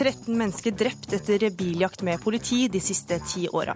[0.00, 3.74] 13 mennesker drept etter biljakt med politi de siste ti åra.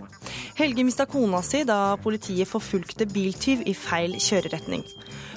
[0.56, 4.86] Helge mista kona si da politiet forfulgte biltyv i feil kjøreretning.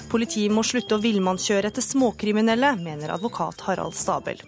[0.08, 4.40] Politiet må slutte å villmannskjøre etter småkriminelle, mener advokat Harald Stabel.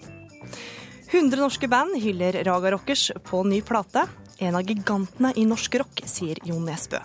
[1.11, 4.07] 100 norske band hyller Raga Rockers på ny plate.
[4.41, 7.03] En av gigantene i norsk rock, sier Jon Nesbø.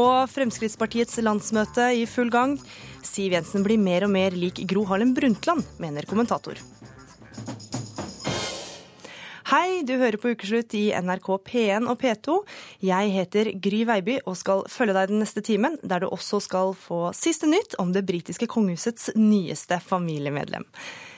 [0.00, 2.56] Og Fremskrittspartiets landsmøte i full gang.
[3.04, 6.56] Siv Jensen blir mer og mer lik Gro Harlem Brundtland, mener kommentator.
[9.50, 12.36] Hei, du hører på Ukeslutt i NRK P1 og P2.
[12.86, 16.70] Jeg heter Gry Veiby og skal følge deg den neste timen, der du også skal
[16.78, 20.68] få siste nytt om det britiske kongehusets nyeste familiemedlem.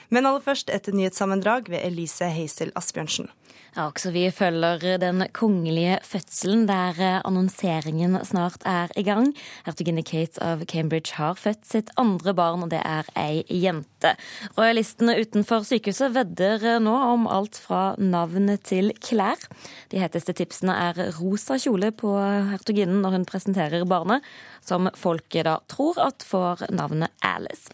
[0.08, 3.28] Men aller først et nyhetssammendrag ved Elise Heisel Asbjørnsen.
[3.72, 9.30] Ja, også vi følger den kongelige fødselen, der eh, annonseringen snart er i gang.
[9.64, 14.12] Hertuginne Kate av Cambridge har født sitt andre barn, og det er ei jente.
[14.58, 19.40] Royalistene utenfor sykehuset vedder eh, nå om alt fra navn til klær.
[19.88, 22.12] De heteste tipsene er rosa kjole på
[22.52, 24.20] hertuginnen når hun presenterer barnet,
[24.60, 27.72] som folket da tror at får navnet Alice.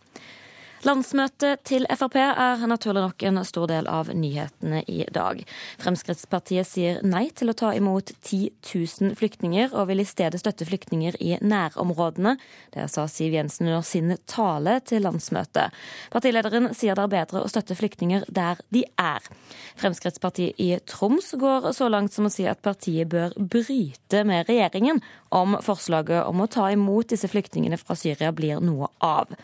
[0.87, 5.41] Landsmøtet til Frp er naturlig nok en stor del av nyhetene i dag.
[5.83, 10.69] Fremskrittspartiet sier nei til å ta imot 10 000 flyktninger, og vil i stedet støtte
[10.69, 12.37] flyktninger i nærområdene.
[12.75, 15.75] Det sa Siv Jensen under sin tale til landsmøtet.
[16.15, 19.27] Partilederen sier det er bedre å støtte flyktninger der de er.
[19.83, 25.03] Fremskrittspartiet i Troms går så langt som å si at partiet bør bryte med regjeringen
[25.35, 29.35] om forslaget om å ta imot disse flyktningene fra Syria blir noe av.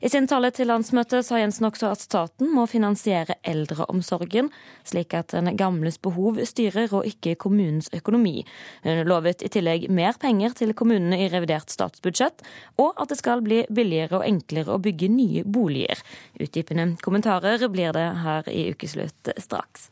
[0.00, 4.50] I sin tale til landsmøtet sa Jensen også at staten må finansiere eldreomsorgen,
[4.86, 8.44] slik at den gamles behov styrer og ikke kommunens økonomi.
[8.84, 12.44] Hun lovet i tillegg mer penger til kommunene i revidert statsbudsjett,
[12.78, 15.98] og at det skal bli billigere og enklere å bygge nye boliger.
[16.38, 19.88] Utdypende kommentarer blir det her i ukeslutt straks.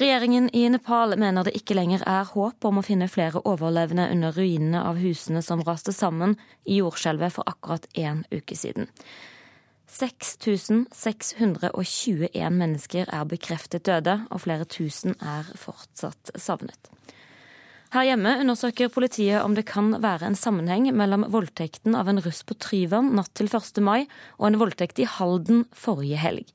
[0.00, 4.32] Regjeringen i Nepal mener det ikke lenger er håp om å finne flere overlevende under
[4.32, 8.88] ruinene av husene som raste sammen i jordskjelvet for akkurat én uke siden.
[9.90, 16.78] 6621 mennesker er bekreftet døde, og flere tusen er fortsatt savnet.
[17.90, 22.44] Her hjemme undersøker politiet om det kan være en sammenheng mellom voldtekten av en russ
[22.46, 23.82] på Tryvann natt til 1.
[23.82, 24.06] mai
[24.38, 26.46] og en voldtekt i Halden forrige helg.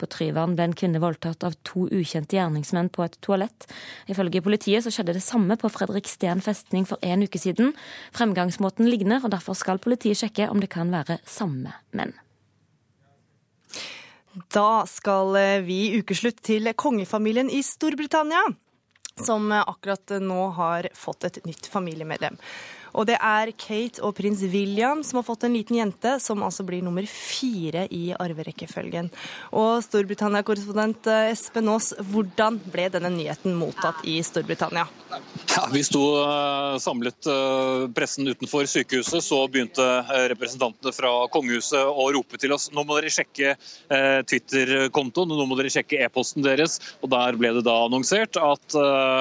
[0.00, 3.66] På Tryvann ble en kvinne voldtatt av to ukjente gjerningsmenn på et toalett.
[4.08, 7.74] Ifølge politiet så skjedde det samme på Fredriksten festning for en uke siden.
[8.16, 12.16] Fremgangsmåten ligner, og derfor skal politiet sjekke om det kan være samme menn.
[14.52, 18.42] Da skal eh, vi i ukeslutt til kongefamilien i Storbritannia,
[19.18, 22.38] som eh, akkurat nå har fått et nytt familiemedlem.
[22.96, 26.64] Og det er Kate og prins William som har fått en liten jente, som altså
[26.66, 29.10] blir nummer fire i arverekkefølgen.
[29.58, 34.86] Og Storbritannia-korrespondent eh, Espen Aas, hvordan ble denne nyheten mottatt i Storbritannia?
[35.54, 39.86] Ja, vi sto eh, samlet eh, pressen utenfor sykehuset, så begynte
[40.32, 43.54] representantene fra kongehuset å rope til oss nå må dere sjekke
[44.28, 46.78] Twitter-kontoen, nå må dere sjekke e-posten deres.
[47.02, 48.76] Og Der ble det da annonsert at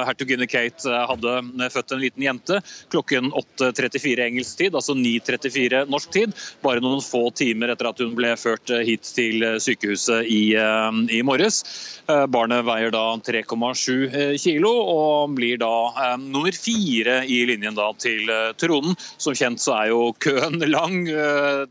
[0.07, 1.35] hertuginne Kate hadde
[1.73, 2.59] født en liten jente
[2.94, 8.01] klokken åtte 8.34 engelsk tid, altså 9.34 norsk tid, bare noen få timer etter at
[8.03, 11.63] hun ble ført eh, hit til eh, sykehuset i, eh, i morges.
[12.07, 18.29] Barnet veier da 3,7 kilo og blir da nummer fire i linjen da til
[18.62, 18.95] tronen.
[19.19, 21.03] Som kjent så er jo køen lang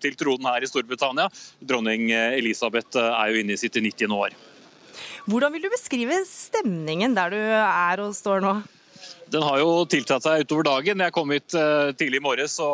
[0.03, 1.31] til tronen her i Storbritannia.
[1.65, 4.13] Dronning Elisabeth er jo inne i sitt 90.
[4.13, 4.37] år.
[5.27, 8.59] Hvordan vil du beskrive stemningen der du er og står nå?
[9.27, 11.01] Den har jo tiltatt seg utover dagen.
[11.03, 12.67] Jeg kom hit uh, tidlig i morges, så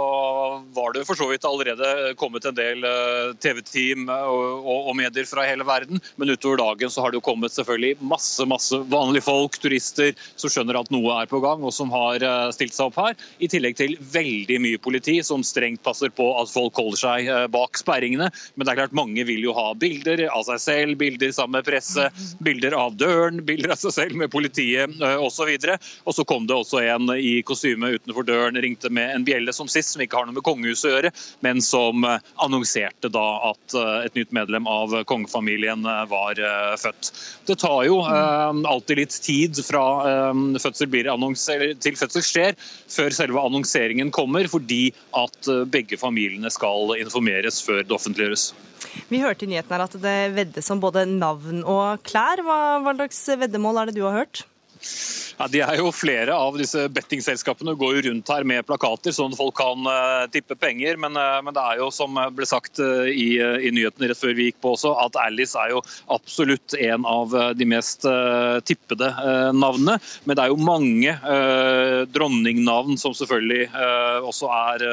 [0.77, 5.25] var det for så vidt allerede kommet en del uh, TV-team og, og, og, medier
[5.29, 6.03] fra hele verden.
[6.21, 10.53] Men utover dagen så har det jo kommet selvfølgelig masse masse vanlige folk, turister, som
[10.53, 12.21] skjønner at noe er på gang og som har
[12.53, 13.17] stilt seg opp her.
[13.41, 17.81] I tillegg til veldig mye politi som strengt passer på at folk holder seg bak
[17.81, 18.29] sperringene.
[18.29, 21.69] Men det er klart mange vil jo ha bilder av seg selv, bilder sammen med
[21.71, 22.11] presse,
[22.45, 25.57] bilder av døren, bilder av seg selv med politiet osv.
[26.05, 29.53] Og så kom kom det også en i kostyme utenfor døren, ringte med en bjelle
[29.55, 31.11] som sist, som ikke har noe med kongehuset å gjøre,
[31.45, 36.41] men som eh, annonserte da at eh, et nytt medlem av kongefamilien eh, var
[36.83, 37.13] født.
[37.47, 39.83] Det tar jo alltid litt tid fra
[40.63, 41.09] fødsel blir
[41.83, 42.59] til fødsel skjer,
[42.91, 48.51] før selve annonseringen kommer, fordi at begge familiene skal informeres før det offentliggjøres.
[49.13, 52.43] Vi hørte i nyheten her at det veddes om både navn og klær.
[52.47, 54.47] Hva, hva slags veddemål er det du har hørt?
[55.43, 59.33] Ja, de er jo Flere av disse bettingselskapene går jo rundt her med plakater, sånn
[59.35, 60.95] at folk kan uh, tippe penger.
[61.03, 64.37] Men, uh, men, det er jo som ble sagt uh, i, i, nyhetene rett før
[64.39, 65.83] vi gikk på også, at Alice er jo
[66.15, 68.07] absolutt en av de mest
[68.69, 69.09] tippede
[69.57, 69.99] navnene.
[70.27, 71.15] Men det er jo mange
[72.15, 73.69] dronningnavn som selvfølgelig
[74.29, 74.85] også er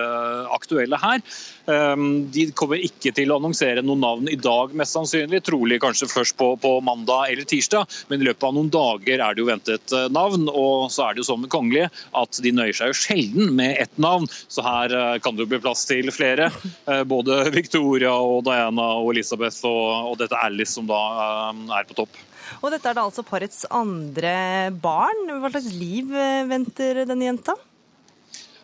[0.55, 1.23] aktuelle her.
[1.69, 5.43] Um, de kommer ikke til å annonsere noen navn i dag, mest sannsynlig.
[5.45, 9.35] Trolig kanskje først på, på mandag eller tirsdag, men i løpet av noen dager er
[9.35, 10.38] det jo ventet navn.
[10.47, 13.75] Og så er det jo sånn med kongelige at de nøyer seg jo sjelden med
[13.81, 16.49] ett navn, så her eh, kan det jo bli plass til flere.
[16.89, 21.89] Eh, både Victoria og Diana og Elisabeth og, og dette Alice som da eh, er
[21.89, 22.19] på topp.
[22.63, 24.33] Og dette er da altså parets andre
[24.81, 25.27] barn.
[25.41, 26.09] Hva slags liv
[26.49, 27.53] venter denne jenta?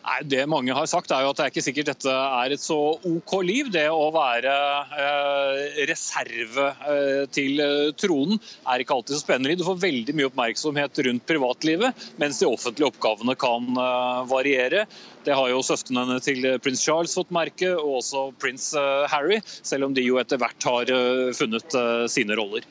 [0.06, 2.62] Nei, Det mange har sagt er jo at det er ikke sikkert dette er et
[2.62, 2.78] så
[3.10, 3.72] OK liv.
[3.74, 4.54] Det å være
[5.02, 8.38] eh, reserve eh, til eh, tronen
[8.69, 9.57] er ikke alltid så spennende.
[9.57, 14.86] Du får veldig mye oppmerksomhet rundt privatlivet, mens de offentlige oppgavene kan eh, variere.
[15.25, 19.90] Det har jo søsknene til prins Charles fått merke, og også prins eh, Harry, selv
[19.90, 21.80] om de jo etter hvert har eh, funnet
[22.12, 22.68] sine roller.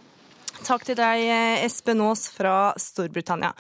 [0.65, 1.27] Takk til deg,
[1.67, 3.51] Espen Aas fra Storbritannia.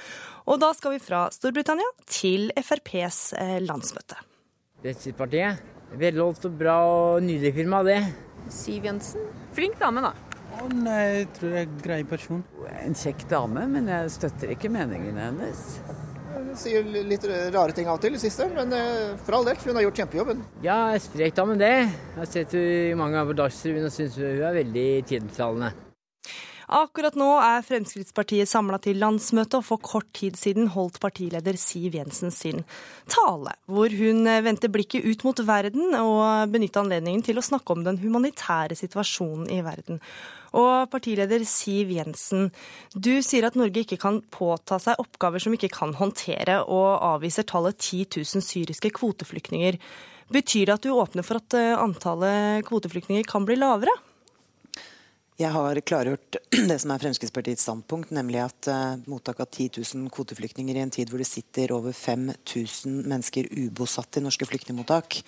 [0.44, 4.18] Og da skal vi fra Storbritannia til FrPs eh, landsmøte.
[4.84, 5.70] Fremskrittspartiet.
[5.94, 8.00] Velholdt og bra og nydelig firma, det.
[8.52, 9.24] Siv Jensen.
[9.56, 10.12] Flink dame, da.
[10.58, 12.42] Hun jeg tror jeg er en grei person.
[12.82, 15.62] En kjekk dame, men jeg støtter ikke meningene hennes.
[16.34, 19.56] Hun sier litt rare ting av og til i siste, men eh, for all del,
[19.64, 20.44] hun har gjort kjempejobben.
[20.66, 21.72] Ja, sprek dame, det.
[21.86, 25.72] Jeg har sett henne i mange av Dagsrevyen og syns hun er veldig tiltalende.
[26.72, 31.96] Akkurat nå er Fremskrittspartiet samla til landsmøte, og for kort tid siden holdt partileder Siv
[31.98, 32.62] Jensen sin
[33.10, 37.84] tale, hvor hun vendte blikket ut mot verden og benytta anledningen til å snakke om
[37.84, 40.00] den humanitære situasjonen i verden.
[40.54, 42.48] Og partileder Siv Jensen,
[42.94, 47.46] du sier at Norge ikke kan påta seg oppgaver som ikke kan håndtere, og avviser
[47.48, 49.80] tallet 10 000 syriske kvoteflyktninger.
[50.32, 53.92] Betyr det at du åpner for at eh, antallet kvoteflyktninger kan bli lavere?
[55.34, 56.36] Jeg har klargjort
[56.70, 60.92] det som er Fremskrittspartiets standpunkt, nemlig at uh, mottak av 10 000 kvoteflyktninger i en
[60.94, 65.18] tid hvor det sitter over 5000 mennesker ubosatt i norske flyktningmottak,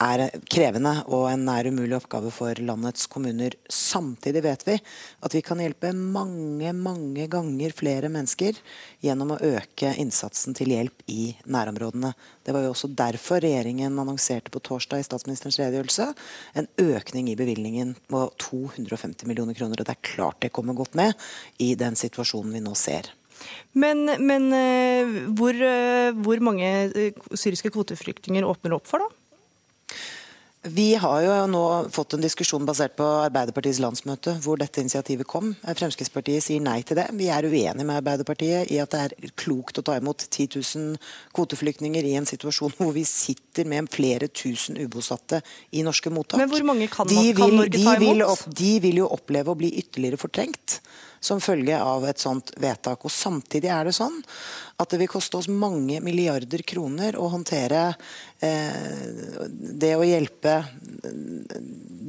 [0.00, 3.54] er krevende og en nær umulig oppgave for landets kommuner.
[3.68, 8.56] Samtidig vet vi at vi kan hjelpe mange, mange ganger flere mennesker
[9.04, 12.14] gjennom å øke innsatsen til hjelp i nærområdene.
[12.46, 16.10] Det var jo også derfor regjeringen annonserte på torsdag i statsministerens redegjørelse
[16.60, 19.80] en økning i bevilgningen på 250 millioner kroner.
[19.80, 21.16] Og det er klart det kommer godt med
[21.60, 23.12] i den situasjonen vi nå ser.
[23.72, 29.19] Men, men eh, hvor, eh, hvor mange eh, syriske kvoteflyktninger åpner opp for, da?
[30.62, 35.54] Vi har jo nå fått en diskusjon basert på Arbeiderpartiets landsmøte, hvor dette initiativet kom.
[35.64, 37.06] Fremskrittspartiet sier nei til det.
[37.16, 41.00] Vi er uenige med Arbeiderpartiet i at det er klokt å ta imot 10 000
[41.32, 45.40] kvoteflyktninger i en situasjon hvor vi sitter med flere tusen ubosatte
[45.72, 46.42] i norske mottak.
[46.42, 48.04] Men hvor mange kan, de vil, kan Norge ta imot?
[48.04, 50.82] De vil, de vil jo oppleve å bli ytterligere fortrengt
[51.20, 53.04] som følge av et sånt vedtak.
[53.04, 54.18] Og Samtidig er det sånn
[54.80, 57.90] at det vil koste oss mange milliarder kroner å håndtere
[58.40, 59.00] eh,
[59.50, 60.62] det å hjelpe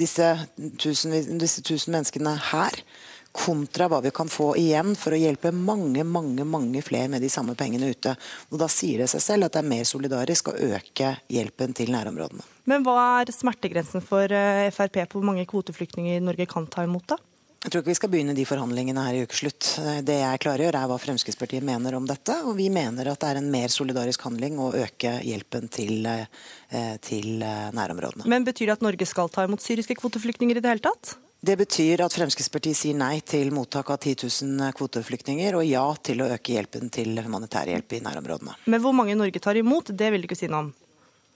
[0.02, 0.34] disse
[0.80, 2.84] tusen, disse tusen menneskene her
[3.32, 7.30] kontra hva vi kan få igjen for å hjelpe mange mange, mange flere med de
[7.32, 8.16] samme pengene ute.
[8.52, 11.94] Og Da sier det seg selv at det er mer solidarisk å øke hjelpen til
[11.96, 12.44] nærområdene.
[12.68, 17.08] Men hva er smertegrensen for eh, Frp på hvor mange kvoteflyktninger Norge kan ta imot?
[17.16, 17.20] da?
[17.62, 19.68] Jeg tror ikke vi skal begynne de forhandlingene her i ukeslutt.
[20.02, 22.34] Det jeg klargjør, er hva Fremskrittspartiet mener om dette.
[22.50, 26.96] Og vi mener at det er en mer solidarisk handling å øke hjelpen til, eh,
[27.06, 28.26] til eh, nærområdene.
[28.26, 31.14] Men betyr det at Norge skal ta imot syriske kvoteflyktninger i det hele tatt?
[31.42, 36.26] Det betyr at Fremskrittspartiet sier nei til mottak av 10 000 kvoteflyktninger, og ja til
[36.26, 38.58] å øke hjelpen til humanitær hjelp i nærområdene.
[38.66, 40.74] Men hvor mange Norge tar imot, det vil du ikke si noe om?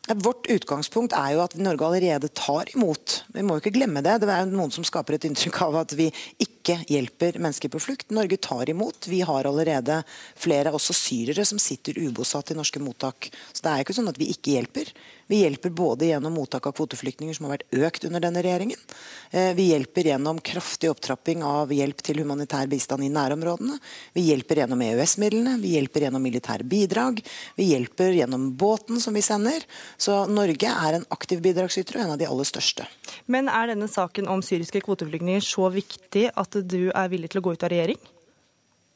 [0.05, 3.23] Vårt utgangspunkt er jo at Norge allerede tar imot.
[3.33, 4.19] Vi må jo ikke glemme det.
[4.21, 8.13] Det er noen som skaper et inntrykk av at vi ikke hjelper mennesker på flukt.
[8.13, 9.09] Norge tar imot.
[9.09, 10.03] Vi har allerede
[10.37, 13.31] flere også syrere som sitter ubosatt i norske mottak.
[13.49, 14.93] Så det er jo ikke sånn at vi ikke hjelper.
[15.27, 18.77] Vi hjelper både gjennom mottak av kvoteflyktninger, som har vært økt under denne regjeringen.
[19.31, 23.79] Eh, vi hjelper gjennom kraftig opptrapping av hjelp til humanitær bistand i nærområdene.
[24.13, 27.23] Vi hjelper gjennom EØS-midlene, vi hjelper gjennom militære bidrag.
[27.57, 29.65] Vi hjelper gjennom båten som vi sender.
[29.97, 32.85] Så Norge er en aktiv bidragsyter og en av de aller største.
[33.25, 37.49] Men er denne saken om syriske kvoteflyktninger så viktig at du er villig til å
[37.49, 37.97] gå ut av regjering?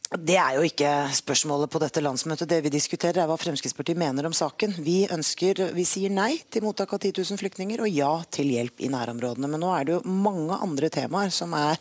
[0.09, 2.49] Det er jo ikke spørsmålet på dette landsmøtet.
[2.49, 4.71] Det vi diskuterer er hva Fremskrittspartiet mener om saken.
[4.81, 8.81] Vi, ønsker, vi sier nei til mottak av 10 000 flyktninger og ja til hjelp
[8.81, 9.45] i nærområdene.
[9.45, 11.77] Men nå er det jo mange andre temaer som er,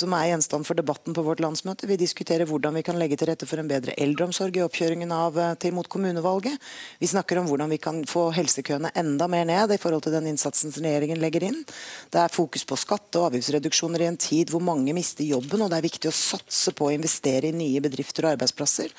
[0.00, 1.86] som er gjenstand for debatten på vårt landsmøte.
[1.86, 5.38] Vi diskuterer hvordan vi kan legge til rette for en bedre eldreomsorg i oppkjøringen av,
[5.62, 6.58] til mot kommunevalget.
[6.98, 10.26] Vi snakker om hvordan vi kan få helsekøene enda mer ned i forhold til den
[10.32, 11.62] innsatsen som regjeringen legger inn.
[12.10, 15.70] Det er fokus på skatte- og avgiftsreduksjoner i en tid hvor mange mister jobben, og
[15.70, 18.92] det er viktig å satse på å investere i nye bedrifter og arbeidsplasser.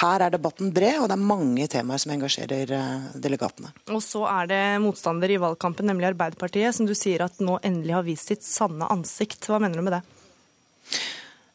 [0.00, 3.72] Her er debatten bred, og det er mange temaer som engasjerer eh, delegatene.
[3.90, 7.96] Og så er det motstander i valgkampen, nemlig Arbeiderpartiet, som du sier at nå endelig
[7.96, 9.48] har vist sitt sanne ansikt.
[9.48, 10.04] Hva mener du med det?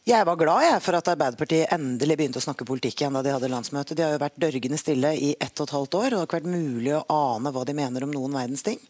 [0.03, 3.31] Jeg var glad jeg, for at Arbeiderpartiet endelig begynte å snakke politikk igjen da de
[3.31, 3.95] hadde landsmøte.
[3.95, 6.27] De har jo vært dørgende stille i ett og et halvt år, og det har
[6.27, 8.81] ikke vært mulig å ane hva de mener om noen verdens ting.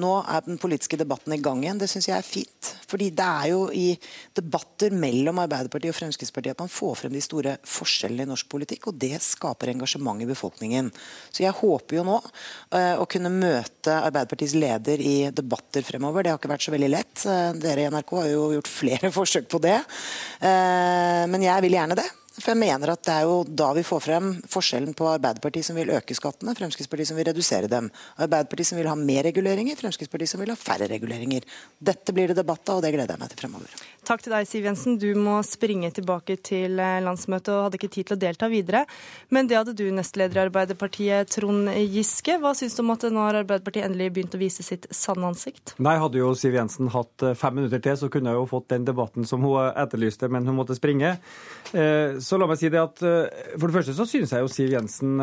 [0.00, 1.80] Nå er den politiske debatten i gang igjen.
[1.82, 2.68] Det syns jeg er fint.
[2.88, 3.90] Fordi det er jo i
[4.36, 8.88] debatter mellom Arbeiderpartiet og Fremskrittspartiet at man får frem de store forskjellene i norsk politikk,
[8.88, 10.88] og det skaper engasjement i befolkningen.
[11.28, 16.24] Så jeg håper jo nå uh, å kunne møte Arbeiderpartiets leder i debatter fremover.
[16.24, 17.14] Det har ikke vært så veldig lett.
[17.28, 19.76] Uh, dere i NRK har jo gjort flere forsøk på det.
[20.40, 22.08] Uh, men jeg vil gjerne det.
[22.38, 25.76] For jeg mener at Det er jo da vi får frem forskjellen på Arbeiderpartiet som
[25.76, 27.90] vil øke skattene, Fremskrittspartiet som vil redusere dem.
[28.16, 31.44] Arbeiderpartiet som vil ha mer reguleringer, Fremskrittspartiet som vil ha færre reguleringer.
[31.78, 33.84] Dette blir det debatt av, og det gleder jeg meg til fremover.
[34.02, 34.96] Takk til deg, Siv Jensen.
[34.98, 38.80] Du må springe tilbake til eh, landsmøtet og hadde ikke tid til å delta videre.
[39.30, 42.34] Men det hadde du, nestleder i Arbeiderpartiet, Trond Giske.
[42.42, 45.76] Hva syns du om at nå har Arbeiderpartiet endelig begynt å vise sitt sanne ansikt?
[45.78, 48.72] Nei, hadde jo Siv Jensen hatt eh, fem minutter til, så kunne jeg jo fått
[48.74, 51.14] den debatten som hun etterlyste, men hun måtte springe.
[51.70, 54.74] Eh, så la meg si det at for det første så synes jeg jo Siv
[54.74, 55.22] Jensen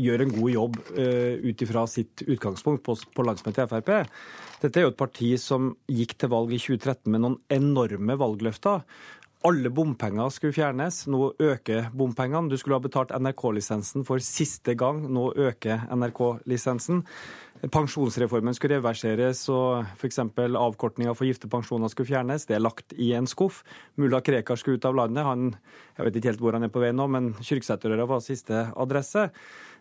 [0.00, 3.92] gjør en god jobb ut ifra sitt utgangspunkt på landsmøtet i Frp.
[4.60, 8.82] Dette er jo et parti som gikk til valg i 2013 med noen enorme valgløfter.
[9.48, 12.50] Alle bompenger skulle fjernes, nå øker bompengene.
[12.52, 17.00] Du skulle ha betalt NRK-lisensen for siste gang, nå øker NRK-lisensen.
[17.72, 20.20] Pensjonsreformen skulle reverseres, og f.eks.
[20.36, 22.44] avkortninga for gifte pensjoner skulle fjernes.
[22.44, 23.62] Det er lagt i en skuff.
[23.96, 25.24] Mulla Krekar skulle ut av landet.
[25.24, 25.50] Han,
[25.96, 29.30] jeg vet ikke helt hvor han er på vei nå, men Kyrksæterøra var siste adresse.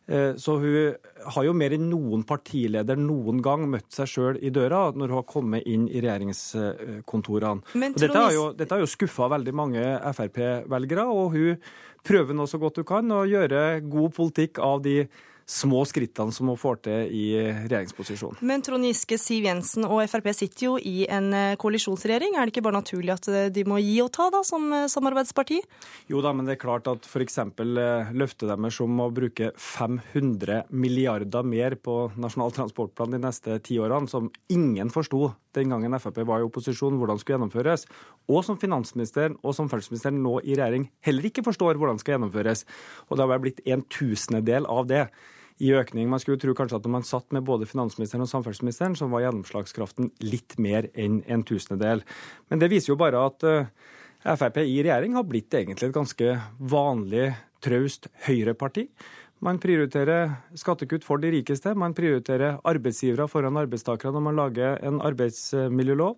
[0.10, 0.96] Eh, så hun
[1.36, 5.20] har jo mer enn noen partileder noen gang møtt seg sjøl i døra når hun
[5.20, 7.76] har kommet inn i regjeringskontorene.
[7.78, 9.84] Og dette har jo, dette har jo skuffa veldig mange
[10.18, 11.62] Frp-velgere, og hun
[12.06, 15.04] prøver nå så godt hun kan å gjøre god politikk av de
[15.50, 17.24] små skrittene som hun får til i
[17.66, 18.38] regjeringsposisjon.
[18.46, 22.38] Men Trond Giske, Siv Jensen og Frp sitter jo i en eh, koalisjonsregjering.
[22.38, 24.86] Er det ikke bare naturlig at eh, de må gi og ta da, som eh,
[24.92, 25.58] samarbeidsparti?
[26.12, 27.40] Jo da, men det er klart at f.eks.
[27.58, 34.12] løftet deres om å bruke 500 milliarder mer på Nasjonal transportplan de neste ti årene,
[34.12, 37.88] som ingen forsto den gangen Frp var i opposisjon, hvordan skulle gjennomføres,
[38.30, 42.66] og som finansministeren og samferdselsministeren nå i regjering heller ikke forstår hvordan skal gjennomføres.
[43.10, 45.08] Og det har bare blitt en tusendedel av det
[45.60, 46.10] i økning.
[46.10, 49.26] Man skulle tro kanskje at når man satt med både finansministeren og samferdselsministeren, så var
[49.26, 52.04] gjennomslagskraften litt mer enn en tusendedel.
[52.50, 53.72] Men det viser jo bare at uh,
[54.20, 56.36] Frp i regjering har blitt egentlig et ganske
[56.72, 57.30] vanlig,
[57.64, 58.86] traust høyreparti.
[59.44, 65.00] Man prioriterer skattekutt for de rikeste, man prioriterer arbeidsgivere foran arbeidstakere når man lager en
[65.04, 66.18] arbeidsmiljølov.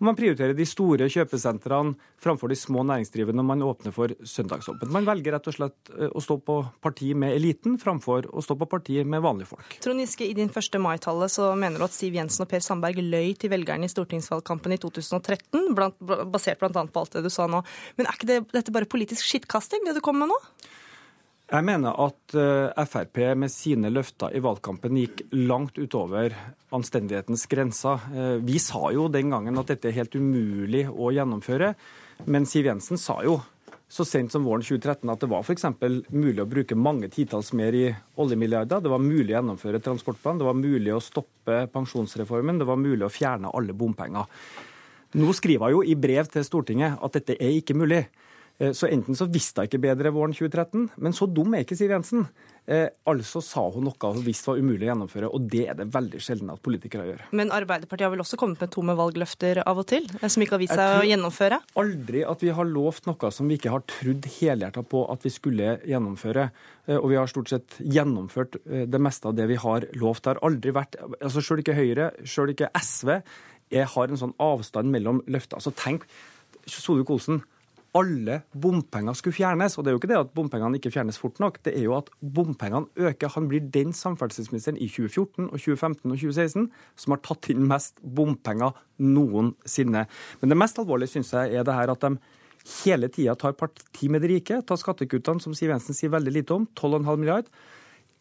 [0.00, 4.88] Og man prioriterer de store kjøpesentrene framfor de små næringsdrivende når man åpner for søndagsåpent.
[4.92, 8.56] Man velger rett og slett eh, å stå på parti med eliten framfor å stå
[8.62, 9.76] på parti med vanlige folk.
[9.84, 13.02] Trond Giske, i din første mai-tale så mener du at Siv Jensen og Per Sandberg
[13.04, 16.00] løy til velgerne i stortingsvalgkampen i 2013, blant,
[16.32, 16.72] basert bl.a.
[16.72, 17.60] på alt det du sa nå.
[18.00, 20.40] Men er ikke det, dette bare politisk skittkasting, det du kommer med nå?
[21.50, 26.36] Jeg mener at eh, Frp med sine løfter i valgkampen gikk langt utover
[26.70, 28.04] anstendighetens grenser.
[28.14, 31.72] Eh, vi sa jo den gangen at dette er helt umulig å gjennomføre,
[32.30, 33.40] men Siv Jensen sa jo
[33.90, 35.66] så sent som våren 2013 at det var f.eks.
[36.14, 37.88] mulig å bruke mange titalls mer i
[38.22, 38.84] oljemilliarder.
[38.84, 43.08] Det var mulig å gjennomføre transportplan, det var mulig å stoppe pensjonsreformen, det var mulig
[43.08, 44.30] å fjerne alle bompenger.
[45.18, 48.04] Nå skriver hun jo i brev til Stortinget at dette er ikke mulig.
[48.60, 51.78] Eh, så enten så visste hun ikke bedre våren 2013, men så dum er ikke
[51.78, 52.26] Siv Jensen.
[52.70, 55.88] Eh, altså sa hun noe hun visste var umulig å gjennomføre, og det er det
[55.94, 57.22] veldig sjelden at politikere gjør.
[57.36, 60.58] Men Arbeiderpartiet har vel også kommet med tomme valgløfter av og til, eh, som ikke
[60.58, 61.60] har vist seg å gjennomføre?
[61.80, 65.32] Aldri at vi har lovt noe som vi ikke har trodd helhjerta på at vi
[65.32, 66.50] skulle gjennomføre.
[66.90, 70.24] Og vi har stort sett gjennomført det meste av det vi har lovt.
[70.24, 73.20] Det har aldri vært altså Sjøl ikke Høyre, sjøl ikke SV,
[73.70, 75.60] jeg har en sånn avstand mellom løfter.
[75.60, 76.02] Altså tenk,
[76.66, 77.44] Solvik-Olsen
[77.96, 79.76] alle bompenger skulle fjernes.
[79.76, 81.96] Og det er jo ikke det at bompengene ikke fjernes fort nok, det er jo
[81.98, 83.32] at bompengene øker.
[83.34, 86.68] Han blir den samferdselsministeren i 2014 og 2015 og 2016
[87.02, 90.06] som har tatt inn mest bompenger noensinne.
[90.40, 92.14] Men det mest alvorlige syns jeg er det her at de
[92.84, 96.56] hele tida tar parti med de rike, tar skattekuttene, som Siv Jensen sier veldig lite
[96.56, 97.48] om, 12,5 milliard.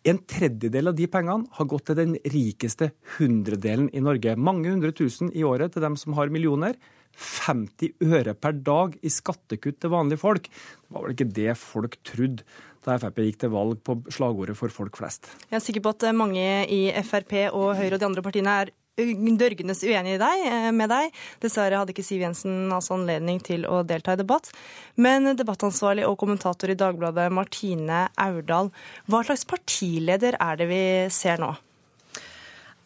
[0.07, 4.37] En tredjedel av de pengene har gått til den rikeste hundredelen i Norge.
[4.39, 6.79] Mange hundre tusen i året til dem som har millioner.
[7.19, 10.49] 50 øre per dag i skattekutt til vanlige folk.
[10.49, 12.47] Det var vel ikke det folk trodde
[12.85, 15.27] da Frp gikk til valg på slagordet for folk flest.
[15.49, 18.71] Jeg er sikker på at mange i Frp og Høyre og de andre partiene er
[18.99, 21.13] dørgende uenig eh, med deg.
[21.43, 24.51] Dessverre hadde ikke Siv Jensen altså anledning til å delta i debatt.
[24.95, 28.71] Men debattansvarlig og kommentator i Dagbladet, Martine Aurdal,
[29.07, 31.53] hva slags partileder er det vi ser nå?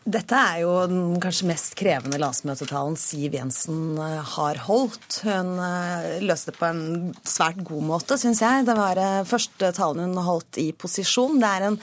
[0.03, 5.21] Dette er jo den kanskje mest krevende landsmøtetalen Siv Jensen eh, har holdt.
[5.23, 8.65] Hun eh, løste det på en svært god måte, syns jeg.
[8.67, 11.39] Det var første talen hun holdt i posisjon.
[11.39, 11.79] Det er en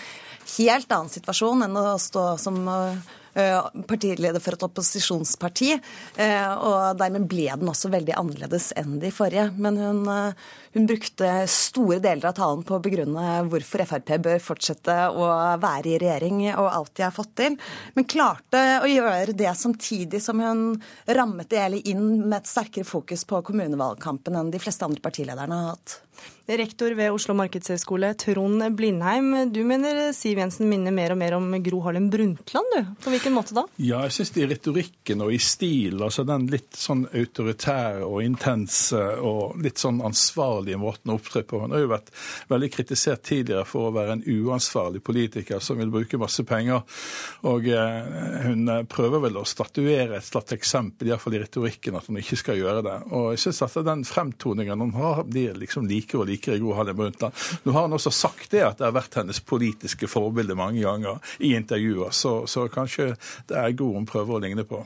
[0.59, 2.99] helt annen situasjon enn å stå som Eh,
[3.35, 5.71] partileder for et opposisjonsparti.
[6.17, 9.51] Eh, og dermed ble den også veldig annerledes enn de forrige.
[9.57, 14.43] Men hun, eh, hun brukte store deler av talen på å begrunne hvorfor Frp bør
[14.43, 17.57] fortsette å være i regjering og alt de har fått til.
[17.95, 22.85] Men klarte å gjøre det samtidig som hun rammet det hele inn med et sterkere
[22.85, 26.01] fokus på kommunevalgkampen enn de fleste andre partilederne har hatt.
[26.50, 29.53] Rektor ved Oslo markedshøgskole, Trond Blindheim.
[29.53, 32.89] Du mener Siv Jensen minner mer og mer om Gro Harlem Brundtland, du.
[33.05, 33.62] På hvilken måte da?
[33.79, 38.99] Ja, jeg syns i retorikken og i stil, altså den litt sånn autoritære og intense
[39.23, 41.61] og litt sånn ansvarlige måten å opptre på.
[41.62, 42.11] Hun har jo vært
[42.50, 46.83] veldig kritisert tidligere for å være en uansvarlig politiker som vil bruke masse penger.
[47.47, 48.11] Og eh,
[48.49, 52.59] hun prøver vel å statuere et slags eksempel, iallfall i retorikken, at hun ikke skal
[52.59, 52.99] gjøre det.
[53.15, 56.75] Og jeg syns at den fremtoningen hun har, blir liksom like og liker i Gro
[56.79, 57.45] Harlem Brundtland.
[57.64, 61.21] Nå har han også sagt det, at det har vært hennes politiske forbilde mange ganger
[61.38, 63.12] i intervjuer, så, så kanskje
[63.50, 64.83] det er Gro hun prøver å ligne på.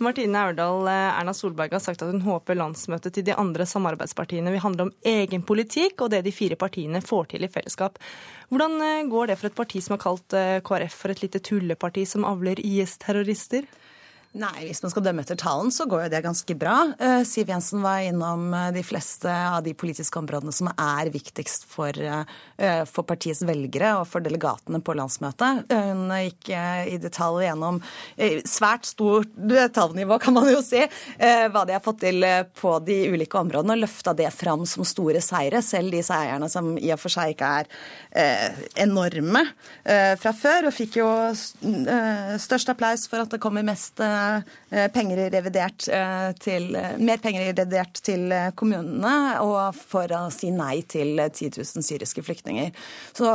[0.00, 4.52] Martine Aurdal, eh, Erna Solberg har sagt at hun håper landsmøtet til de andre samarbeidspartiene
[4.54, 8.00] vil handle om egen politikk og det de fire partiene får til i fellesskap.
[8.48, 11.42] Hvordan eh, går det for et parti som har kalt eh, KrF for et lite
[11.44, 13.68] tulleparti som avler IS-terrorister?
[14.30, 16.74] Nei, hvis man skal dømme etter talen, så går jo det ganske bra.
[17.00, 21.66] Uh, Siv Jensen var innom uh, de fleste av de politiske områdene som er viktigst
[21.66, 22.22] for, uh,
[22.86, 25.64] for partiets velgere og for delegatene på landsmøtet.
[25.70, 27.80] Hun gikk i detalj gjennom
[28.46, 29.32] svært stort
[29.74, 30.82] tallnivå, kan man jo si,
[31.18, 32.24] hva de har fått til
[32.58, 36.74] på de ulike områdene, og løfta det fram som store seire, selv de seierne som
[36.78, 37.70] i og for seg ikke er
[38.84, 39.46] enorme
[40.20, 41.08] fra før, og fikk jo
[42.44, 44.19] størst applaus for at det kommer mest Eh,
[44.94, 50.22] penger i revidert eh, til, eh, mer penger i revidert til kommunene, og for å
[50.34, 52.70] si nei til 10 000 syriske flyktninger.
[53.16, 53.28] Så,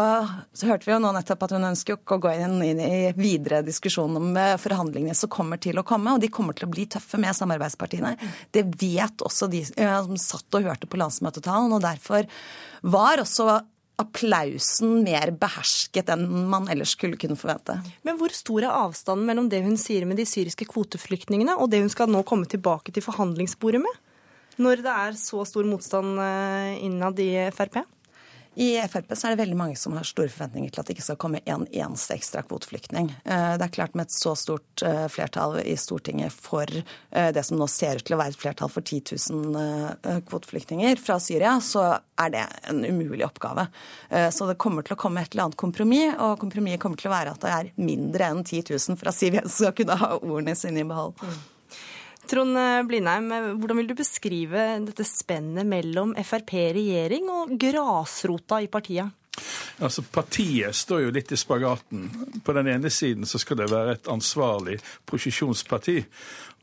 [0.53, 3.13] så hørte vi jo nå nettopp at hun ønsker ikke å gå inn, inn i
[3.17, 6.87] videre diskusjon om forhandlingene som kommer til å komme, og de kommer til å bli
[6.91, 8.15] tøffe med samarbeidspartiene.
[8.55, 12.29] Det vet også de som satt og hørte på landsmøtetalen, og derfor
[12.85, 13.59] var også
[14.01, 17.77] applausen mer behersket enn man ellers skulle kunne forvente.
[18.07, 21.83] Men hvor stor er avstanden mellom det hun sier med de syriske kvoteflyktningene, og det
[21.83, 24.01] hun skal nå komme tilbake til forhandlingsbordet med?
[24.59, 27.81] Når det er så stor motstand eh, innad i Frp?
[28.55, 31.05] I Frp så er det veldig mange som har store forventninger til at det ikke
[31.09, 33.09] skal komme en eneste ekstra kvoteflyktning.
[33.25, 37.43] Eh, det er klart Med et så stort eh, flertall i Stortinget for eh, det
[37.43, 41.57] som nå ser ut til å være et flertall for 10 000 kvoteflyktninger fra Syria,
[41.63, 41.83] så
[42.21, 43.67] er det en umulig oppgave.
[44.31, 47.15] Så det kommer til å komme et eller annet kompromiss, og kompromisset kommer til å
[47.15, 50.55] være at det er mindre enn 10 000 fra Siv Jensen skal kunne ha ordene
[50.57, 51.19] sine i behold.
[52.29, 52.57] Trond
[52.89, 59.13] Blindheim, hvordan vil du beskrive dette spennet mellom Frp regjering og grasrota i partiet?
[59.83, 62.07] Altså, Partiet står jo litt i spagaten.
[62.45, 64.77] På den ene siden så skal det være et ansvarlig
[65.09, 65.97] posisjonsparti.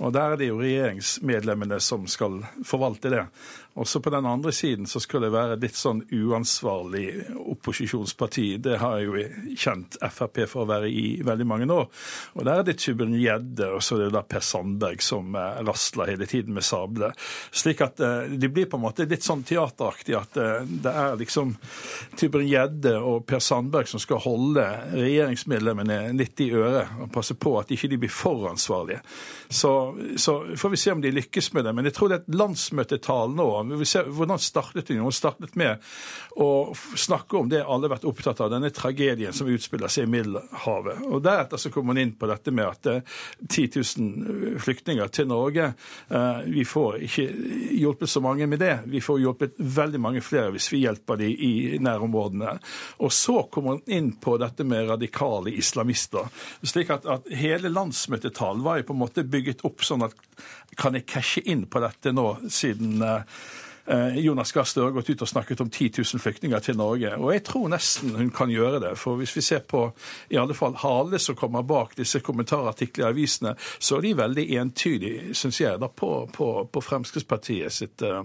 [0.01, 3.27] Og der er det jo regjeringsmedlemmene som skal forvalte det.
[3.75, 7.07] Også på den andre siden så skal det være litt sånn uansvarlig
[7.55, 8.59] opposisjonsparti.
[8.61, 11.87] Det har jeg jo kjent Frp for å være i veldig mange år.
[12.37, 16.13] Og der er det Tybring-Gjedde og så er det da Per Sandberg som eh, rasler
[16.13, 17.15] hele tiden med sable.
[17.49, 21.17] Slik at eh, de blir på en måte litt sånn teateraktig at eh, det er
[21.23, 21.57] liksom
[22.21, 27.73] Tybring-Gjedde og Per Sandberg som skal holde regjeringsmedlemmene litt i øret og passe på at
[27.73, 29.01] ikke de blir for ansvarlige.
[29.49, 29.73] Så,
[30.21, 31.73] så får vi se om de lykkes med det.
[31.77, 35.05] Men jeg tror det er et landsmøtetall nå vi vil se hvordan startet hun?
[35.07, 35.83] Hun startet med
[36.41, 40.13] å snakke om det alle har vært opptatt av, denne tragedien som utspiller seg i
[40.13, 41.05] Middelhavet.
[41.09, 42.89] Og Deretter så kom hun inn på dette med at
[43.49, 47.27] 10 eh, 000 flyktninger til Norge eh, Vi får ikke
[47.79, 48.75] hjulpet så mange med det.
[48.91, 52.57] Vi får hjulpet veldig mange flere hvis vi hjelper dem i nærområdene.
[53.05, 56.29] Og så kom hun inn på dette med radikale islamister.
[56.63, 60.17] slik at, at hele landsmøtetalen var jo på en måte bygget opp sånn at
[60.79, 63.52] kan jeg cashe inn på dette nå, siden uh, Eh,
[64.15, 67.17] Jonas Gahr Støre gått ut og snakket om 10 000 flyktninger til Norge.
[67.19, 68.93] Og jeg tror nesten hun kan gjøre det.
[69.01, 69.89] For hvis vi ser på
[70.31, 74.47] i alle fall Hale som kommer bak disse kommentarartiklene i avisene, så er de veldig
[74.63, 78.23] entydige, syns jeg, da, på, på, på Fremskrittspartiet sitt, uh,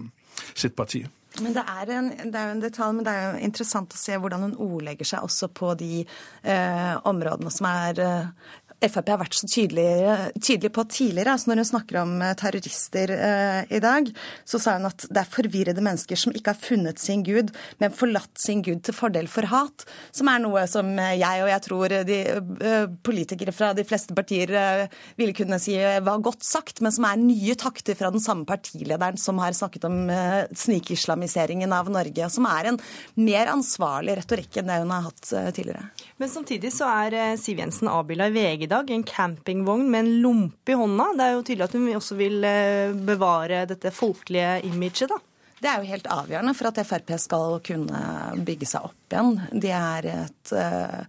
[0.54, 1.06] sitt parti.
[1.41, 4.00] Men det er, en, det er, jo en detalj, men det er jo interessant å
[4.00, 9.18] se hvordan hun ordlegger seg også på de eh, områdene som er eh, Frp har
[9.18, 11.34] vært så tydelig, på tidligere.
[11.34, 14.10] altså Når hun snakker om eh, terrorister eh, i dag,
[14.46, 17.50] så sa hun at det er forvirrede mennesker som ikke har funnet sin gud,
[17.82, 19.88] men forlatt sin gud til fordel for hat.
[20.13, 24.54] Som er noe som jeg og jeg tror de eh, politikere fra de fleste partier
[24.54, 28.46] eh, ville kunne si var godt sagt, men som er nye takter fra den samme
[28.46, 32.30] partilederen som har snakket om eh, snikislamiseringen av Norge.
[32.30, 32.80] Som er en
[33.18, 35.90] mer ansvarlig retorikk enn det hun har hatt eh, tidligere.
[36.22, 40.12] Men samtidig så er Siv Jensen avbilda i VG i dag, en campingvogn med en
[40.25, 41.08] lompe i hånda.
[41.15, 45.21] Det er jo tydelig at hun også vil eh, bevare dette folkelige imaget, da.
[45.58, 48.01] Det er jo helt avgjørende for at Frp skal kunne
[48.45, 49.39] bygge seg opp igjen.
[49.63, 50.99] De er et uh,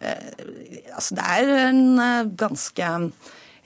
[0.00, 0.30] uh,
[0.94, 2.88] Altså, det er en ganske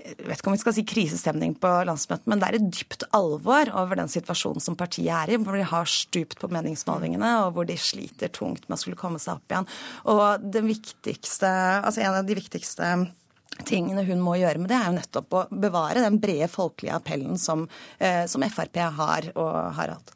[0.04, 3.06] jeg vet ikke om vi skal si krisestemning på landsmøtet, men det er et dypt
[3.16, 7.54] alvor over den situasjonen som partiet er i, hvor de har stupt på meningsmålingene, og
[7.56, 9.68] hvor de sliter tungt med å skulle komme seg opp igjen.
[10.12, 12.90] Og det viktigste, altså en av de viktigste
[13.68, 17.38] tingene hun må gjøre med det, er jo nettopp å bevare den brede folkelige appellen
[17.40, 20.14] som, eh, som Frp har og har hatt.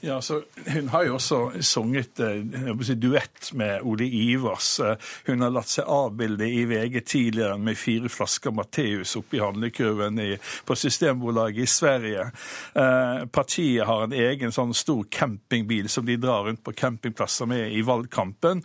[0.00, 4.80] Ja, så Hun har jo også sunget eh, si, duett med Ole Ivers.
[4.80, 10.20] Eh, hun har latt seg avbilde i VG tidligere med fire flasker Matteus oppi handlekurven
[10.20, 12.26] i, på Systembolaget i Sverige.
[12.74, 17.72] Eh, partiet har en egen sånn stor campingbil som de drar rundt på campingplasser med
[17.72, 18.60] i valgkampen.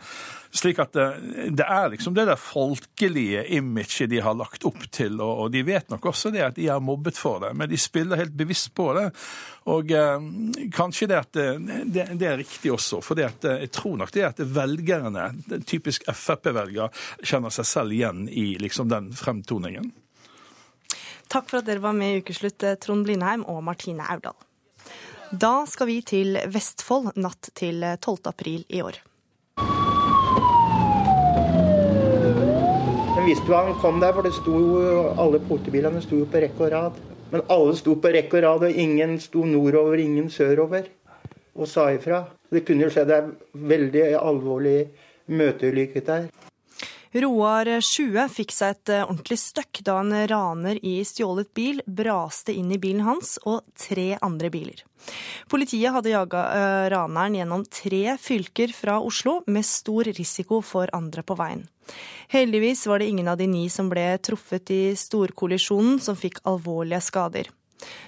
[0.55, 1.05] Slik at det,
[1.57, 5.89] det, er liksom det der folkelige imaget de har lagt opp til, og, de vet
[5.91, 8.85] nok også det at de er mobbet for det, men de spiller helt bevisst på
[8.95, 9.09] det.
[9.73, 10.29] Og eh,
[10.71, 15.27] kanskje det at det, det, er riktig også, for jeg tror nok det at velgerne,
[15.67, 19.89] typisk Frp-velger, kjenner seg selv igjen i liksom den fremtoningen.
[21.27, 24.37] Takk for at dere var med i Ukeslutt, Trond Blindheim og Martine Aurdal.
[25.35, 28.21] Da skal vi til Vestfold natt til 12.
[28.31, 29.01] april i år.
[33.25, 34.55] Visste jo han kom der, for det sto
[35.21, 36.99] alle politibilene sto jo på rekke og rad.
[37.31, 40.89] Men alle sto på rekke og rad, og ingen sto nordover, ingen sørover
[41.55, 42.25] og sa ifra.
[42.51, 43.21] Det kunne jo skjedd ei
[43.71, 44.77] veldig alvorlig
[45.31, 46.27] møteulykke der.
[47.15, 52.51] Roar 20 fikk seg et eh, ordentlig støkk da en raner i stjålet bil braste
[52.51, 54.81] inn i bilen hans og tre andre biler.
[55.47, 61.23] Politiet hadde jaga eh, raneren gjennom tre fylker fra Oslo, med stor risiko for andre
[61.23, 61.61] på veien.
[62.33, 66.99] Heldigvis var det ingen av de ni som ble truffet i storkollisjonen som fikk alvorlige
[67.05, 67.47] skader.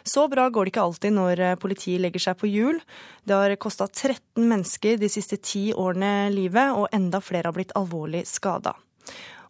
[0.03, 2.81] Så bra går det ikke alltid når eh, politiet legger seg på hjul.
[3.23, 7.71] Det har kosta 13 mennesker de siste ti årene livet, og enda flere har blitt
[7.79, 8.75] alvorlig skada.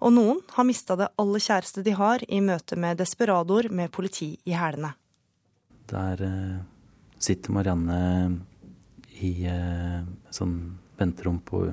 [0.04, 4.36] Og noen har mista det aller kjæreste de har, i møte med desperadoer med politi
[4.46, 4.94] i hælene.
[5.90, 6.60] Der uh,
[7.18, 8.00] sitter Marianne
[9.24, 10.58] i uh, sånn
[11.00, 11.64] venterom på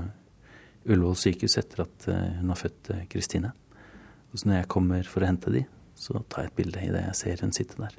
[0.84, 3.52] Ullevål sykehus etter at uh, hun har født Kristine.
[4.32, 7.04] Og så når jeg kommer for å hente de, så tar jeg et bilde idet
[7.10, 7.94] jeg ser hun sitte der.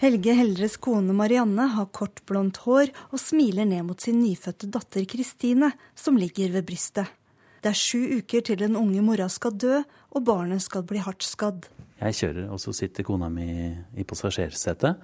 [0.00, 5.04] Helge Heldres kone Marianne har kort, blondt hår og smiler ned mot sin nyfødte datter
[5.04, 7.10] Kristine, som ligger ved brystet.
[7.60, 11.26] Det er sju uker til den unge mora skal dø, og barnet skal bli hardt
[11.26, 11.68] skadd.
[12.00, 13.50] Jeg kjører, og så sitter kona mi
[13.96, 15.02] i passasjersetet.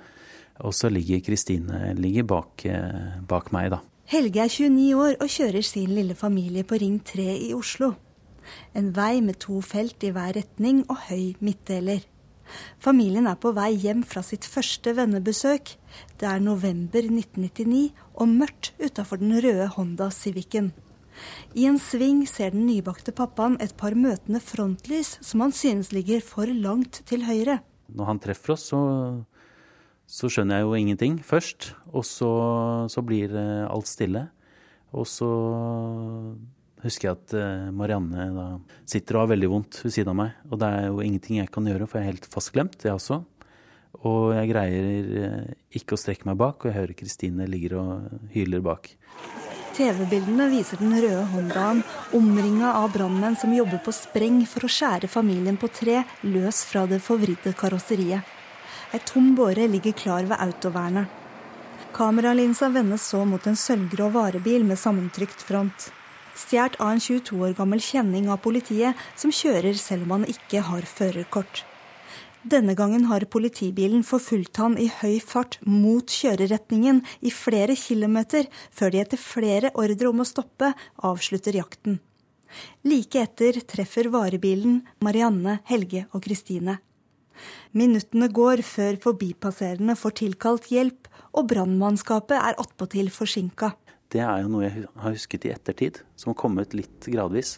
[0.64, 1.92] Og så ligger Kristine
[2.24, 3.80] bak, eh, bak meg, da.
[4.06, 7.94] Helge er 29 år og kjører sin lille familie på Ring 3 i Oslo.
[8.74, 12.00] En vei med to felt i hver retning og høy midtdeler.
[12.78, 15.74] Familien er på vei hjem fra sitt første vennebesøk.
[16.20, 20.72] Det er november 1999 og mørkt utafor den røde Honda Civicen.
[21.56, 26.24] I en sving ser den nybakte pappaen et par møtende frontlys som han synes ligger
[26.24, 27.60] for langt til høyre.
[27.96, 28.80] Når han treffer oss, så,
[30.06, 31.72] så skjønner jeg jo ingenting først.
[31.92, 32.30] Og så,
[32.92, 34.26] så blir alt stille.
[34.96, 35.30] Og så
[36.84, 38.46] husker jeg at eh, Marianne da
[38.88, 40.36] sitter og har veldig vondt ved siden av meg.
[40.50, 43.22] Og det er jo ingenting jeg kan gjøre, for jeg er helt fastglemt, jeg også.
[44.06, 45.50] Og jeg greier eh,
[45.80, 48.92] ikke å strekke meg bak, og jeg hører Kristine ligger og hyler bak.
[49.76, 51.82] TV-bildene viser den røde Hondaen
[52.16, 56.86] omringa av brannmenn som jobber på spreng for å skjære familien på tre løs fra
[56.88, 58.24] det forvridde karosseriet.
[58.96, 61.12] Ei tom båre ligger klar ved autovernet.
[61.92, 65.90] Kameralinsa vendes så mot en sølvgrå varebil med sammentrykt front.
[66.36, 70.64] Stjålet av en 22 år gammel kjenning av politiet, som kjører selv om han ikke
[70.70, 71.66] har førerkort.
[72.46, 78.92] Denne gangen har politibilen forfulgt han i høy fart mot kjøreretningen i flere kilometer, før
[78.94, 80.68] de etter flere ordre om å stoppe
[81.08, 81.98] avslutter jakten.
[82.86, 86.78] Like etter treffer varebilen Marianne, Helge og Kristine.
[87.74, 93.74] Minuttene går før forbipasserende får tilkalt hjelp, og brannmannskapet er attpåtil forsinka.
[94.06, 97.56] Det er jo noe jeg har husket i ettertid, som har kommet litt gradvis.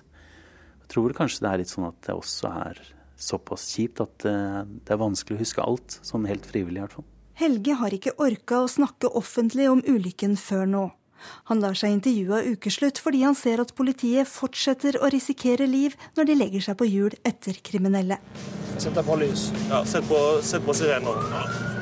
[0.81, 2.87] Jeg tror kanskje det er litt sånn at det også er
[3.19, 6.99] såpass kjipt at eh, det er vanskelig å huske alt, sånn helt frivillig i hvert
[7.01, 7.09] fall.
[7.39, 10.87] Helge har ikke orka å snakke offentlig om ulykken før nå.
[11.51, 15.97] Han lar seg intervjue av ukeslutt fordi han ser at politiet fortsetter å risikere liv
[16.19, 18.21] når de legger seg på hjul etter kriminelle.
[18.79, 19.49] Sett på lys.
[19.67, 21.19] Ja, sett på, sett på sirener.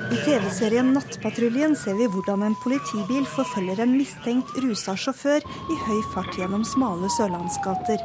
[0.06, 5.98] I TV-serien Nattpatruljen ser vi hvordan en politibil forfølger en mistenkt rusa sjåfør i høy
[6.14, 8.00] fart gjennom smale sørlandsgater.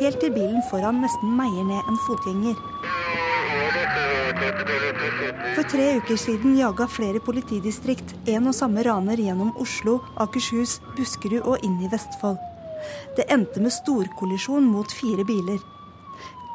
[0.00, 2.60] Helt til bilen foran nesten meier ned en fotgjenger.
[5.56, 11.42] For tre uker siden jaga flere politidistrikt en og samme raner gjennom Oslo, Akershus, Buskerud
[11.42, 12.38] og inn i Vestfold.
[13.16, 15.60] Det endte med storkollisjon mot fire biler.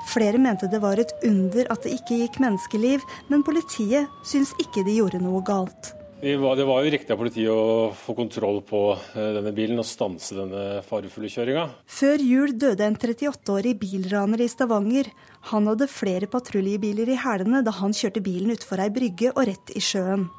[0.10, 4.86] Flere mente det var et under at det ikke gikk menneskeliv, men politiet syns ikke
[4.86, 5.94] de gjorde noe galt.
[6.22, 10.38] Det var, jo riktig av politiet å få kontroll på eh, denne bilen og stanse
[10.38, 11.66] denne farefulle kjøringa.
[11.92, 15.12] Før jul døde en 38-årig bilraner i Stavanger.
[15.52, 19.76] Han hadde flere patruljebiler i hælene da han kjørte bilen utfor ei brygge og rett
[19.76, 20.30] i sjøen.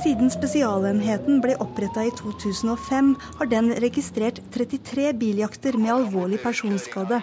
[0.00, 7.20] Siden Spesialenheten ble oppretta i 2005, har den registrert 33 biljakter med alvorlig personskade.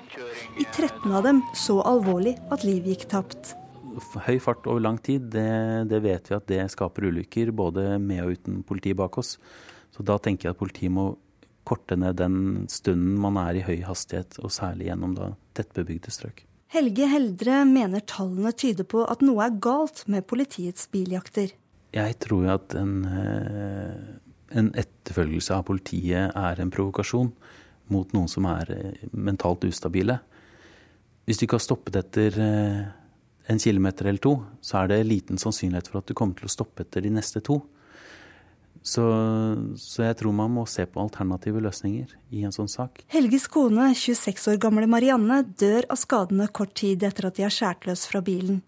[0.62, 3.56] I 13 av dem så alvorlig at liv gikk tapt
[4.28, 8.24] høy fart over lang tid, det, det, vet vi at det skaper ulykker både med
[8.26, 9.38] og uten politi bak oss.
[9.94, 11.12] Så da tenker jeg at politiet må
[11.68, 16.44] korte ned den stunden man er i høy hastighet, og særlig gjennom da tettbebygde strøk.
[16.72, 21.54] Helge Heldre mener tallene tyder på at noe er galt med politiets biljakter.
[21.96, 24.02] Jeg tror at en, eh,
[24.60, 27.32] en etterfølgelse av politiet er en provokasjon
[27.94, 30.20] mot noen som er eh, mentalt ustabile.
[31.26, 32.84] Hvis du ikke har stoppet etter eh,
[33.48, 36.52] en kilometer eller to, så er det liten sannsynlighet for at du kommer til å
[36.52, 37.62] stoppe etter de neste to.
[38.88, 39.04] Så,
[39.76, 43.02] så, jeg tror man må se på alternative løsninger i en sånn sak.
[43.12, 47.52] Helges kone, 26 år gamle Marianne, dør av skadene kort tid etter at de er
[47.52, 48.62] skåret løs fra bilen.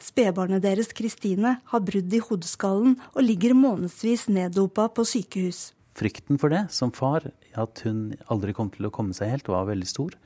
[0.00, 5.70] Spedbarnet deres, Kristine, har brudd i hodeskallen og ligger månedsvis neddopa på sykehus.
[5.96, 9.68] Frykten for det, som far, at hun aldri kom til å komme seg helt, var
[9.68, 10.16] veldig stor.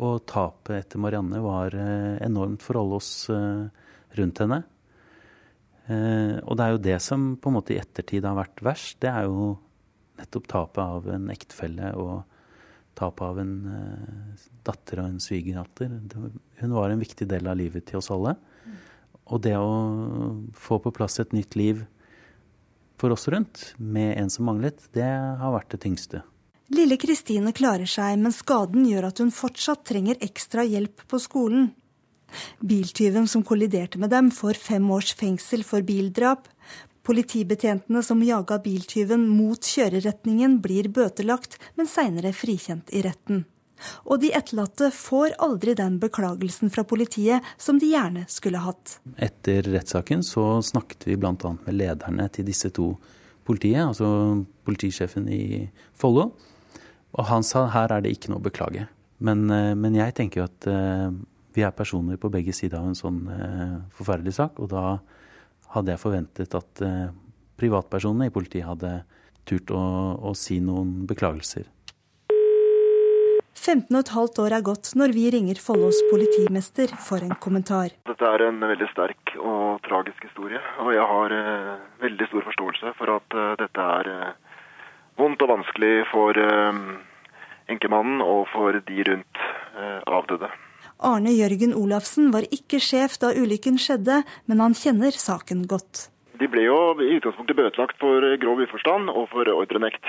[0.00, 3.66] Og tapet etter Marianne var eh, enormt for alle oss eh,
[4.16, 4.62] rundt henne.
[5.90, 8.96] Eh, og det er jo det som på en måte i ettertid har vært verst.
[9.02, 9.52] Det er jo
[10.20, 12.22] nettopp tapet av en ektefelle og
[12.96, 13.54] tapet av en
[14.66, 15.92] datter og en svigerdatter.
[16.60, 18.34] Hun var en viktig del av livet til oss alle.
[19.30, 19.70] Og det å
[20.58, 21.84] få på plass et nytt liv
[23.00, 26.20] for oss rundt med en som manglet, det har vært det tyngste.
[26.70, 31.72] Lille Kristine klarer seg, men skaden gjør at hun fortsatt trenger ekstra hjelp på skolen.
[32.62, 36.46] Biltyven som kolliderte med dem, får fem års fengsel for bildrap.
[37.02, 43.42] Politibetjentene som jaga biltyven mot kjøreretningen, blir bøtelagt, men seinere frikjent i retten.
[44.04, 49.00] Og de etterlatte får aldri den beklagelsen fra politiet som de gjerne skulle hatt.
[49.16, 51.34] Etter rettssaken så snakket vi bl.a.
[51.34, 52.92] med lederne til disse to
[53.48, 55.42] politiet, altså politisjefen i
[55.98, 56.28] Follo
[57.16, 58.86] og han sa her er det ikke noe å beklage.
[59.20, 61.10] Men, eh, men jeg tenker jo at uh,
[61.54, 64.60] vi er personer på begge sider av en sånn uh, forferdelig sak.
[64.62, 65.00] Og da
[65.74, 67.10] hadde jeg forventet at uh,
[67.60, 69.02] privatpersonene i politiet hadde
[69.48, 69.82] turt å,
[70.30, 71.68] å si noen beklagelser.
[73.60, 77.92] 15,5 år er gått når vi ringer Follos politimester for en kommentar.
[78.08, 82.94] Dette er en veldig sterk og tragisk historie, og jeg har eh, veldig stor forståelse
[82.96, 84.39] for at eh, dette er eh,
[85.20, 86.80] vondt og vanskelig for eh,
[87.72, 89.42] enkemannen og for de rundt
[89.76, 90.50] eh, avdøde.
[91.00, 96.08] Arne Jørgen Olafsen var ikke sjef da ulykken skjedde, men han kjenner saken godt.
[96.40, 100.04] De ble jo i utgangspunktet bøtelagt for grov uforstand og for ordrenekt.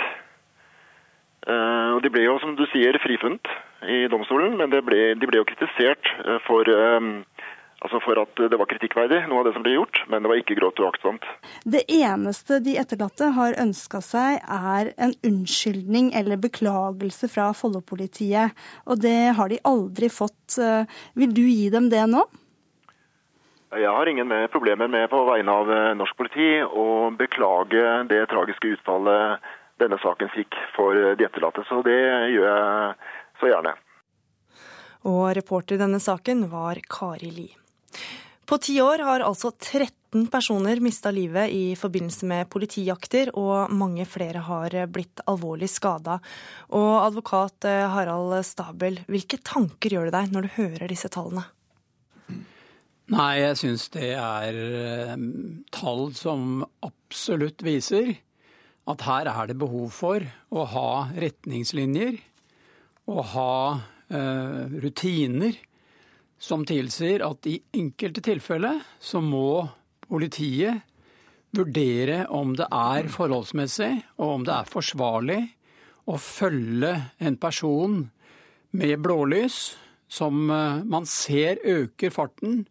[1.48, 3.52] Eh, og De ble jo, som du sier, frifunnet
[3.88, 6.12] i domstolen, men ble, de ble jo kritisert
[6.46, 6.68] for
[7.82, 10.38] Altså for at det var kritikkverdig, noe av det som ble gjort, men det var
[10.38, 11.24] ikke grovt uaktsomt.
[11.66, 18.54] Det eneste de etterlatte har ønska seg, er en unnskyldning eller beklagelse fra Follo-politiet.
[18.86, 20.60] Og det har de aldri fått.
[21.18, 22.22] Vil du gi dem det nå?
[23.72, 28.74] Jeg har ingen problemer med på vegne av eh, norsk politi å beklage det tragiske
[28.76, 29.48] utfallet
[29.80, 31.64] denne saken fikk for de etterlatte.
[31.70, 31.98] Så det
[32.36, 32.92] gjør jeg
[33.40, 33.74] så gjerne.
[35.08, 37.48] Og reporter i denne saken var Kari Li.
[38.46, 44.04] På ti år har altså 13 personer mista livet i forbindelse med politijakter, og mange
[44.10, 46.18] flere har blitt alvorlig skada.
[46.76, 51.46] Og advokat eh, Harald Stabel, hvilke tanker gjør du deg når du hører disse tallene?
[53.12, 55.16] Nei, jeg syns det er eh,
[55.72, 58.14] tall som absolutt viser
[58.92, 62.18] at her er det behov for å ha retningslinjer
[63.12, 65.58] og ha uh, rutiner
[66.42, 69.68] som tilsier at i enkelte tilfeller så må
[70.08, 70.82] politiet
[71.56, 75.42] vurdere om det er forholdsmessig og om det er forsvarlig
[76.10, 78.02] å følge en person
[78.76, 79.62] med blålys
[80.12, 82.66] som eh, man ser øker farten,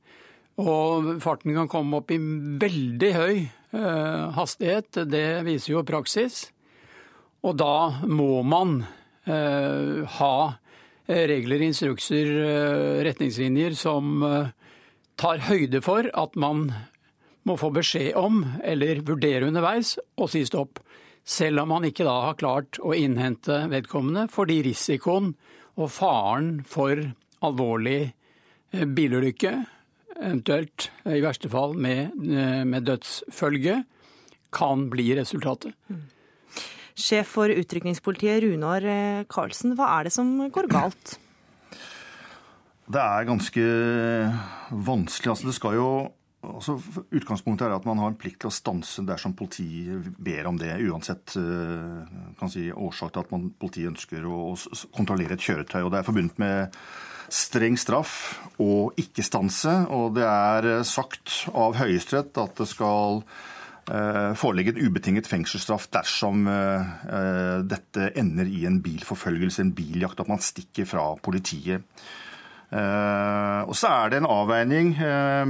[0.60, 2.18] og farten kan komme opp i
[2.60, 5.06] veldig høy eh, hastighet.
[5.08, 6.50] Det viser jo praksis.
[7.40, 8.82] Og da må man
[9.24, 10.34] eh, ha
[11.10, 14.52] regler, instrukser, eh, retningslinjer som eh,
[15.20, 16.70] tar høyde for at man
[17.48, 20.80] må få beskjed om eller vurdere underveis og si stopp.
[21.24, 25.34] Selv om man ikke da har klart å innhente vedkommende fordi risikoen
[25.80, 27.00] og faren for
[27.44, 28.12] alvorlig
[28.70, 29.52] bilulykke,
[30.20, 33.80] eventuelt i verste fall med, med dødsfølge,
[34.52, 35.72] kan bli resultatet.
[36.98, 41.18] Sjef for utrykningspolitiet Runar eh, Karlsen, hva er det som går galt?
[42.90, 43.66] Det er ganske
[44.70, 45.30] vanskelig.
[45.30, 45.90] Altså, det skal jo
[46.42, 46.74] altså,
[47.14, 50.72] utgangspunktet er at man har en plikt til å stanse dersom politiet ber om det,
[50.88, 54.56] uansett eh, si, årsak til at man, politiet ønsker å
[54.96, 55.84] kontrollere et kjøretøy.
[55.84, 56.82] Og Det er forbundet med
[57.30, 59.76] streng straff og ikke stanse.
[59.94, 63.59] Og det er sagt av Høyesterett at det skal Eh,
[64.38, 70.30] foreligge en ubetinget fengselsstraff dersom eh, eh, dette ender i en bilforfølgelse, en biljakt, at
[70.30, 71.86] man stikker fra politiet.
[72.70, 74.92] Og så er det en avveining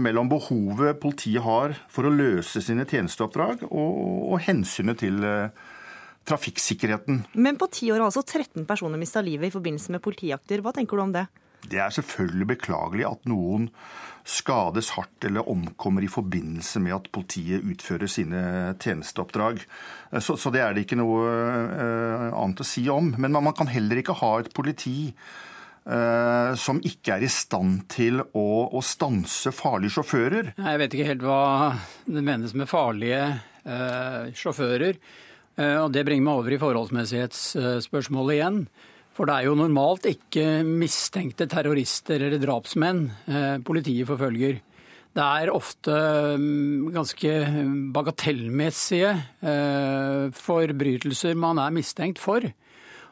[0.01, 5.21] mellom behovet politiet har for å løse sine tjenesteoppdrag, og hensynet til
[6.25, 7.21] trafikksikkerheten.
[7.37, 10.65] Men på ti år har altså 13 personer mista livet i forbindelse med politijakter.
[10.65, 11.27] Hva tenker du om det?
[11.69, 13.69] Det er selvfølgelig beklagelig at noen
[14.27, 18.43] skades hardt eller omkommer i forbindelse med at politiet utfører sine
[18.81, 19.63] tjenesteoppdrag.
[20.21, 23.13] Så, så det er det ikke noe uh, annet å si om.
[23.19, 28.21] Men man, kan heller ikke ha et politi uh, som ikke er i stand til
[28.23, 30.53] å, å, stanse farlige sjåfører.
[30.59, 31.43] Jeg vet ikke helt hva
[32.07, 33.25] det menes med farlige
[33.65, 35.01] uh, sjåfører.
[35.61, 38.61] Og Det bringer meg over i forholdsmessighetsspørsmålet igjen.
[39.17, 44.61] For det er jo normalt ikke mistenkte terrorister eller drapsmenn eh, politiet forfølger.
[45.11, 45.95] Det er ofte
[46.39, 47.33] mm, ganske
[47.95, 49.11] bagatellmessige
[49.43, 52.47] eh, forbrytelser man er mistenkt for.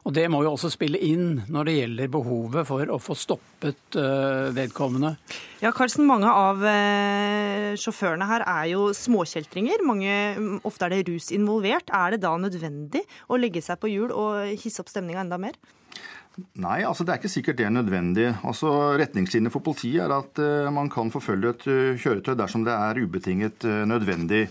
[0.08, 3.98] Og Det må jo også spille inn når det gjelder behovet for å få stoppet
[4.00, 5.10] eh, vedkommende.
[5.60, 6.64] Ja, Karlsen, Mange av
[7.76, 9.84] sjåførene her er jo småkjeltringer.
[9.84, 10.14] Mange,
[10.64, 11.92] ofte er det rus involvert.
[11.92, 15.60] Er det da nødvendig å legge seg på hjul og hisse opp stemninga enda mer?
[16.56, 18.28] Nei, altså det er ikke sikkert det er nødvendig.
[18.48, 21.68] Altså Retningslinjer for politiet er at uh, man kan forfølge et
[22.00, 24.46] kjøretøy dersom det er ubetinget nødvendig.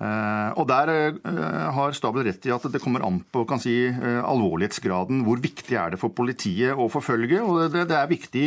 [0.00, 0.90] Og Der
[1.76, 5.20] har Stabel rett i at det kommer an på kan si, alvorlighetsgraden.
[5.26, 7.38] Hvor viktig er det for politiet å forfølge?
[7.42, 8.46] og Det, det er viktig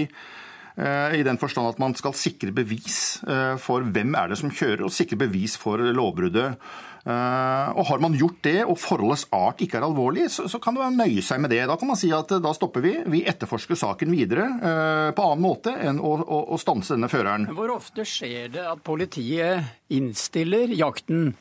[1.16, 3.22] i den forstand at man skal sikre bevis
[3.64, 6.58] for hvem er det som kjører, og sikre bevis for lovbruddet.
[7.06, 10.74] Eh, og Har man gjort det, og forholdets art ikke er alvorlig, så, så kan
[10.78, 11.62] man nøye seg med det.
[11.70, 12.96] Da kan man si at eh, da stopper vi.
[13.14, 17.46] Vi etterforsker saken videre uh, på annen måte enn å, stanse denne føreren.
[17.54, 21.36] Hvor ofte skjer det at politiet innstiller jakten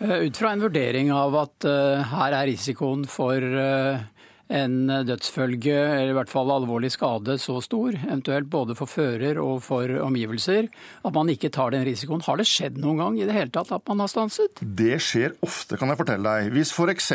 [0.00, 1.66] ut fra en vurdering av at
[2.10, 3.44] her er risikoen for
[4.52, 9.62] en dødsfølge, eller i hvert fall alvorlig skade, så stor, eventuelt både for fører og
[9.64, 10.68] for omgivelser,
[11.04, 12.22] at man ikke tar den risikoen.
[12.26, 14.60] Har det skjedd noen gang i det hele tatt at man har stanset?
[14.60, 16.52] Det skjer ofte, kan jeg fortelle deg.
[16.54, 17.10] Hvis f.eks.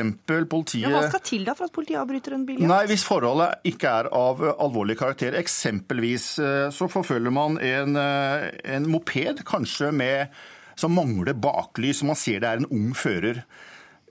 [0.49, 2.69] politiet ja, Hva skal til da for at politiet avbryter en biljakt?
[2.71, 5.37] Nei, Hvis forholdet ikke er av alvorlig karakter.
[5.39, 10.39] Eksempelvis eh, så forfølger man en, eh, en moped, kanskje med
[10.79, 13.43] som mangler baklys, og man ser det er en ung fører.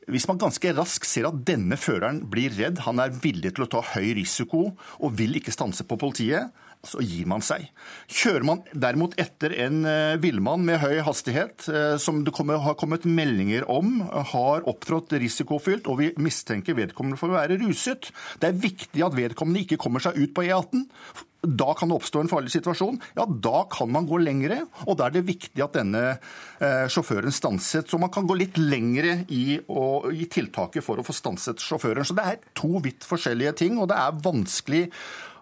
[0.09, 3.73] Hvis man ganske raskt ser at denne føreren blir redd, han er villig til å
[3.77, 6.49] ta høy risiko og vil ikke stanse på politiet,
[6.87, 7.67] så gir man seg.
[8.07, 12.79] Kjører man derimot etter en uh, villmann med høy hastighet, uh, som det kommer, har
[12.79, 13.99] kommet meldinger om
[14.33, 19.17] har opptrådt risikofylt, og vi mistenker vedkommende for å være ruset Det er viktig at
[19.17, 20.87] vedkommende ikke kommer seg ut på E18
[21.43, 22.99] da kan det oppstå en farlig situasjon.
[23.15, 27.35] Ja, da kan man gå lengre, og da er det viktig at denne eh, sjåføren
[27.35, 27.87] stanset.
[27.87, 32.07] Så man kan gå litt lengre i, å, i, tiltaket for å få stanset sjåføren.
[32.07, 34.85] Så det er to vidt forskjellige ting, og det er vanskelig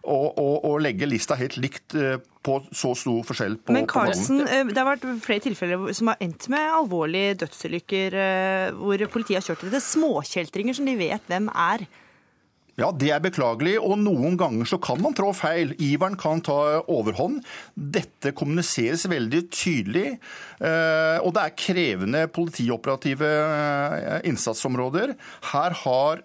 [0.06, 3.88] å, å, å legge lista helt likt eh, på så stor forskjell på Men.
[3.88, 8.20] Karlsen, eh, det har vært flere tilfeller som har endt med alvorlige dødsulykker,
[8.76, 11.88] hvor politiet har kjørt etter småkjeltringer som de vet hvem er.
[12.76, 15.72] Ja, det er beklagelig, og noen ganger så kan man trå feil.
[15.80, 17.40] Iveren kan ta overhånd.
[17.72, 20.18] Dette kommuniseres veldig tydelig,
[20.60, 25.16] eh, og det er krevende politioperative eh, innsatsområder.
[25.54, 26.20] Her har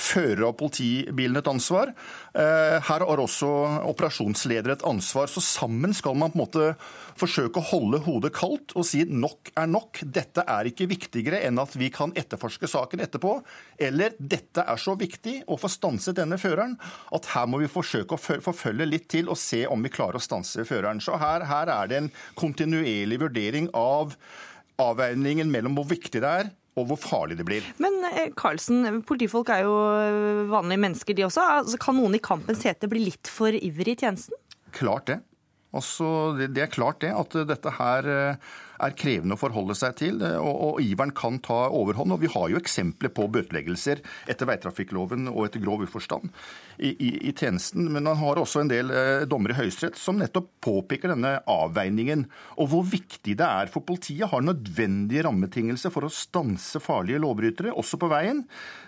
[0.00, 1.90] fører av politibilen et ansvar.
[2.32, 3.48] Eh, Her har også
[3.90, 5.28] operasjonsleder et ansvar.
[5.28, 6.68] Så sammen skal man på en måte
[7.16, 10.00] forsøke å holde hodet kaldt og si nok er nok.
[10.02, 13.36] Dette er ikke viktigere enn at vi kan etterforske saken etterpå.
[13.78, 16.76] Eller dette er så viktig å få stanset denne føreren
[17.12, 20.16] at her må vi forsøke å fø- forfølge litt til og se om vi klarer
[20.20, 21.00] å stanse føreren.
[21.04, 24.16] Så her, her er det en kontinuerlig vurdering av
[24.80, 27.66] avveiningen mellom hvor viktig det er og hvor farlig det blir.
[27.82, 31.44] Men eh, Karlsen, politifolk er jo eh, vanlige mennesker de også.
[31.62, 34.36] Altså, kan noen i kampens hete bli litt for ivrig i tjenesten?
[34.76, 35.20] Klart det.
[35.76, 36.08] Altså,
[36.38, 40.36] det, er klart det, at dette her eh, er krevende å forholde seg til, eh,
[40.40, 42.14] og, og iveren kan ta overhånd.
[42.14, 46.30] og Vi har jo eksempler på bøteleggelser etter veitrafikkloven og etter grov uforstand
[46.78, 47.88] i, i, i tjenesten.
[47.92, 52.26] Men han har også en del eh, dommere i Høyesterett som nettopp påpeker denne avveiningen,
[52.60, 57.74] og hvor viktig det er for politiet har nødvendige rammebetingelser for å stanse farlige lovbrytere,
[57.76, 58.44] også på veien.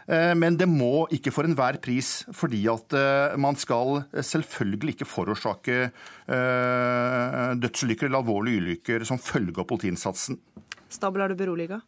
[0.09, 5.09] Eh, Men det må ikke for enhver pris, fordi at eh, man skal selvfølgelig ikke
[5.09, 10.41] forårsake eh, dødsulykker eller alvorlige ulykker som følge av politiinnsatsen.
[10.89, 11.83] Stabel, er du beroliga?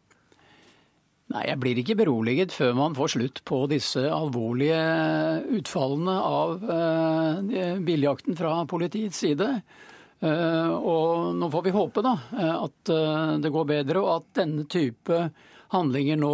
[1.31, 4.81] Nei, jeg blir ikke beroliget før man får slutt på disse alvorlige
[5.61, 9.47] utfallene av eh, biljakten fra politiets side.
[10.21, 12.17] Eh, og nå får vi håpe da,
[12.51, 15.23] at eh, det går bedre, og at denne type
[15.71, 16.33] handlinger nå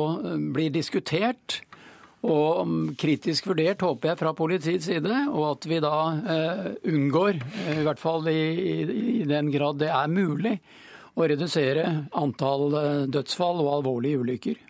[0.56, 1.62] blir diskutert.
[2.26, 7.38] Og mm, kritisk vurdert, håper jeg, fra politiets side, og at vi da eh, unngår,
[7.68, 8.78] eh, i hvert fall i, i,
[9.22, 10.58] i den grad det er mulig,
[11.18, 11.86] å redusere
[12.18, 14.66] antall eh, dødsfall og alvorlige ulykker.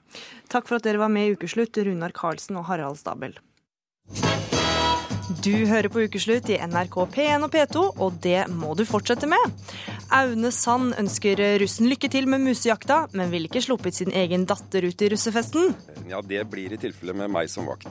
[0.51, 3.35] Takk for at dere var med i Ukeslutt, Runar Karlsen og Harald Stabel.
[5.47, 9.53] Du hører på Ukeslutt i NRK P1 og P2, og det må du fortsette med.
[10.11, 14.83] Aune Sand ønsker russen lykke til med musejakta, men vil ikke sluppet sin egen datter
[14.83, 15.71] ut i russefesten.
[16.11, 17.87] Ja, det blir i tilfelle med meg som vakt.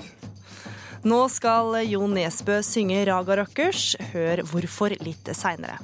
[1.09, 3.95] Nå skal Jo Nesbø synge Raga Rockers.
[4.13, 5.79] Hør hvorfor litt seinere.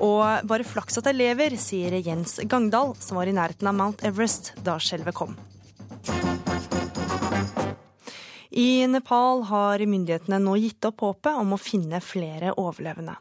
[0.00, 4.08] Og bare flaks at jeg lever, sier Jens Gangdal, som var i nærheten av Mount
[4.08, 5.36] Everest da skjelvet kom.
[8.54, 13.16] I Nepal har myndighetene nå gitt opp håpet om å finne flere overlevende.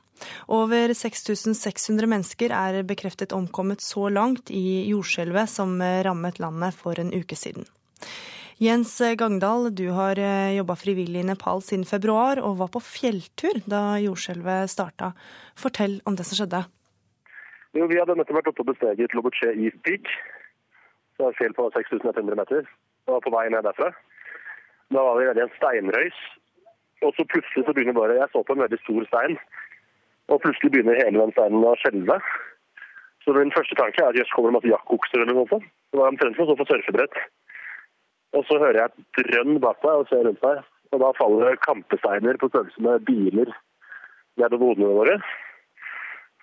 [0.53, 7.09] Over 6600 mennesker er bekreftet omkommet så langt i jordskjelvet som rammet landet for en
[7.09, 7.65] uke siden.
[8.61, 10.21] Jens Gangdal, du har
[10.53, 15.15] jobba frivillig i Nepal siden februar og var på fjelltur da jordskjelvet starta.
[15.57, 16.61] Fortell om det som skjedde.
[17.73, 20.05] Jo, Vi hadde nettopp vært oppe og besteget Lobuche East Peak.
[21.17, 22.67] Det er fjell på 6100 meter.
[23.09, 23.89] Og var på vei ned derfra.
[24.91, 26.19] Da var vi i en steinrøys.
[27.03, 29.37] Og så plutselig så begynner bare Jeg så på en veldig stor stein.
[30.31, 32.19] Og plutselig begynner hele den steinen å skjelve.
[33.23, 35.67] Så min første tanke er at jøss, kommer det masse jakkokser eller noe sånt.
[35.91, 37.19] Det var omtrent som å stå på surfebrett.
[38.33, 40.63] Og så hører jeg et drønn bak meg og ser rundt meg.
[40.93, 43.51] Og da faller kampesteiner på størrelse med biler
[44.41, 45.17] nedover hodene våre.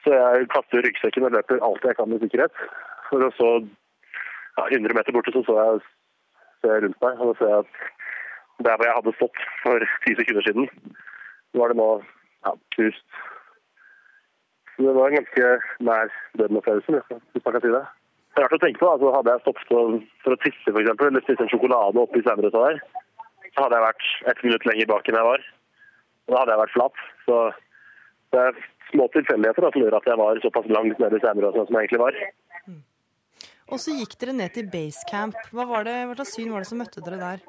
[0.04, 2.62] Så jeg kaster ryggsekken og løper alt jeg kan i sikkerhet.
[3.08, 5.82] For så ja, 100 meter borte så så jeg,
[6.60, 7.99] ser rundt meg, og da ser jeg at
[8.66, 10.68] der hvor jeg hadde stått for 10 sekunder siden,
[11.52, 11.90] nå var det nå
[12.46, 13.06] ja, knust.
[14.74, 15.48] Så det var en ganske
[15.88, 17.02] nær døden-opplevelse,
[17.32, 17.84] hvis man kan si det.
[18.30, 21.10] Det er rart å tenke på, altså Hadde jeg stoppet for, å tisse for eksempel,
[21.10, 22.78] eller spist en sjokolade oppi sauerøtta der,
[23.50, 25.48] så hadde jeg vært et minutt lenger bak enn jeg var.
[26.24, 27.02] Og da hadde jeg vært flat.
[27.26, 27.40] Så
[28.30, 28.60] det er
[28.92, 32.04] små tilfeldigheter som gjør at jeg var såpass langt nede i sauerøtta som jeg egentlig
[32.04, 32.20] var.
[33.70, 35.36] Og så gikk dere ned til basecamp.
[35.54, 37.44] Hva, hva slags syn var det som møtte dere der?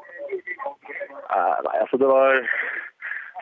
[1.31, 2.41] Eh, Nei, altså det var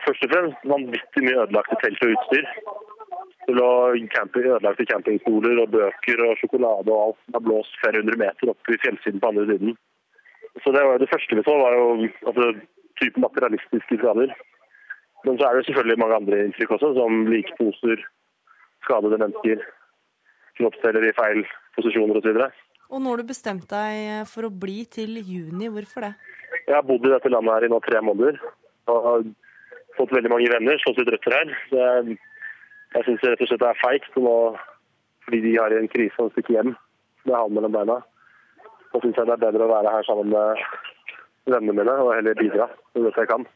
[0.04, 2.50] først og fremst vanvittig mye ødelagte telt og utstyr.
[3.48, 3.70] Det lå
[4.14, 7.20] camping, ødelagte campingstoler og bøker og sjokolade og alt.
[7.26, 9.74] Det har blåst flere hundre meter opp i fjellsiden på andre siden.
[10.62, 11.84] Så det, var, det første vi så, var jo
[12.30, 12.46] altså,
[13.00, 14.32] typen materialistiske skader.
[15.26, 18.02] Men så er det selvfølgelig mange andre inntrykk også, som likposer,
[18.86, 19.62] skadede mennesker,
[20.58, 21.42] kroppsdeler i feil
[21.76, 22.38] posisjoner osv.
[22.90, 25.68] Og når har du bestemte deg for å bli til juni.
[25.70, 26.14] Hvorfor det?
[26.70, 28.38] Jeg har bodd i dette landet her i nå tre måneder
[28.90, 29.24] og har
[29.98, 31.50] fått veldig mange venner, slått ut røtter her.
[31.68, 32.18] Så jeg
[32.90, 36.56] jeg syns rett og slett det er feigt fordi de har en krise og stikker
[36.56, 36.72] hjem
[37.28, 37.98] med halen mellom beina.
[38.90, 40.64] Så syns jeg det er bedre å være her sammen med
[41.46, 42.66] vennene mine og heller bidra
[42.96, 43.46] med det jeg kan.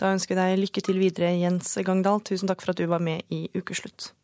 [0.00, 2.22] Da ønsker vi deg lykke til videre, Jens Gangdal.
[2.24, 4.14] Tusen takk for at du var med i Ukeslutt.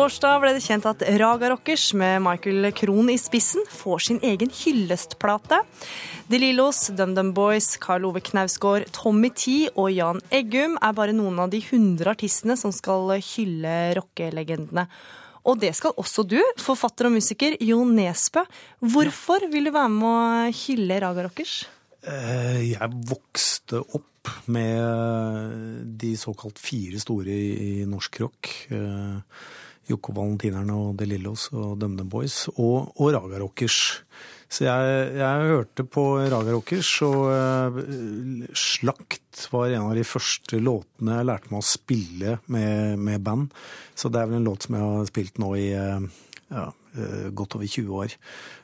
[0.00, 4.48] Torsdag ble det kjent at Raga Rockers med Michael Krohn i spissen får sin egen
[4.48, 5.58] hyllestplate.
[6.24, 11.42] De Lillos, DumDum Boys, Karl Ove Knausgård, Tommy T og Jan Eggum er bare noen
[11.44, 14.86] av de 100 artistene som skal hylle rockelegendene.
[15.44, 18.48] Og det skal også du, forfatter og musiker Jo Nesbø.
[18.80, 21.66] Hvorfor vil du være med å hylle Raga Rockers?
[22.08, 28.56] Eh, jeg vokste opp med de såkalt fire store i norsk rock.
[29.90, 34.02] Eh, Jokke Valentinerne og De Lillos og DumDum Boys, og, og Raga Rockers.
[34.50, 40.58] Så jeg, jeg, hørte på Raga Rockers, og uh, Slakt var en av de første
[40.58, 43.52] låtene jeg lærte meg å spille med, med, band.
[43.94, 46.02] Så det er vel en låt som jeg har spilt nå i uh,
[46.50, 48.16] ja, uh, godt over 20 år.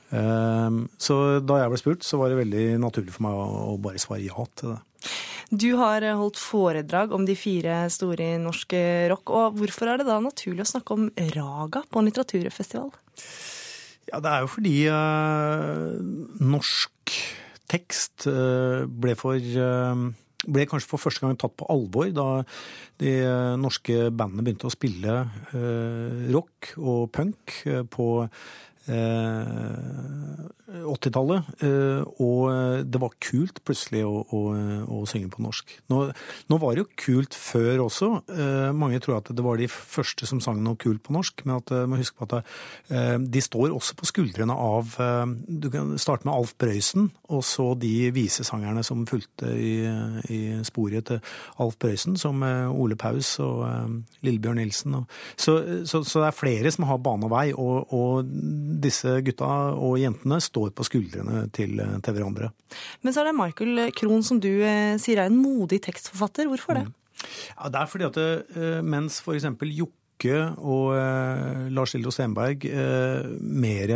[0.06, 4.22] Så da jeg ble spurt, så var det veldig naturlig for meg å bare svare
[4.22, 4.76] ja til det.
[5.50, 8.72] Du har holdt foredrag om de fire store i norsk
[9.12, 9.30] rock.
[9.30, 12.90] og Hvorfor er det da naturlig å snakke om raga på en litteraturfestival?
[14.06, 15.98] Ja, Det er jo fordi uh,
[16.42, 17.16] norsk
[17.66, 20.06] tekst uh, ble for uh,
[20.46, 22.26] ble kanskje for første gang tatt på alvor da
[23.02, 23.12] de
[23.58, 25.14] norske bandene begynte å spille
[26.30, 27.54] rock og punk
[27.90, 28.06] på
[30.66, 31.46] 80-tallet.
[31.60, 34.40] Eh, eh, og det var kult plutselig å, å,
[34.98, 35.70] å synge på norsk.
[35.92, 36.00] Nå,
[36.50, 38.10] nå, var det jo kult før også.
[38.34, 41.60] Eh, mange tror at det var de første som sang noe kult på norsk, men
[41.60, 42.46] at, må huske på at
[43.16, 44.94] de står også på skuldrene av
[45.46, 49.74] Du kan starte med Alf Prøysen, og så de visesangerne som fulgte i,
[50.32, 51.20] i sporet til
[51.62, 53.64] Alf Prøysen, som Ole Paus og
[54.26, 54.98] Lillebjørn Nilsen.
[55.36, 57.46] Så, så, så, det er flere som har bane og vei.
[57.54, 58.30] og
[58.82, 62.50] disse gutta og jentene står på skuldrene til, til hverandre.
[63.02, 66.48] Men så er det Michael Krohn som du eh, sier er en modig tekstforfatter.
[66.50, 66.86] Hvorfor det?
[66.88, 66.94] Mm.
[67.52, 69.48] Ja, det er fordi at det, eh, mens f.eks.
[69.76, 72.66] Jokke og eh, Lars Lillo Stenberg
[73.40, 73.94] mer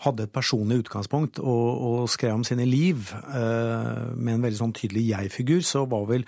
[0.00, 5.10] hadde et personlig utgangspunkt og, og, skrev om sine liv med en veldig sånn tydelig
[5.10, 6.24] jeg-figur, så var vel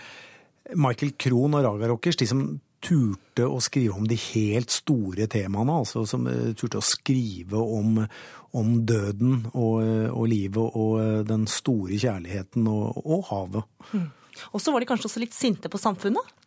[0.76, 2.42] Michael Krohn og Raga Rockers de som
[2.82, 5.78] turte å skrive om de helt store temaene.
[5.82, 8.02] altså Som eh, turte å skrive om,
[8.58, 13.72] om døden og, eh, og, livet og eh, den store kjærligheten og, og havet.
[13.92, 14.06] Mm.
[14.52, 16.38] Og så var de kanskje også litt sinte på samfunnet?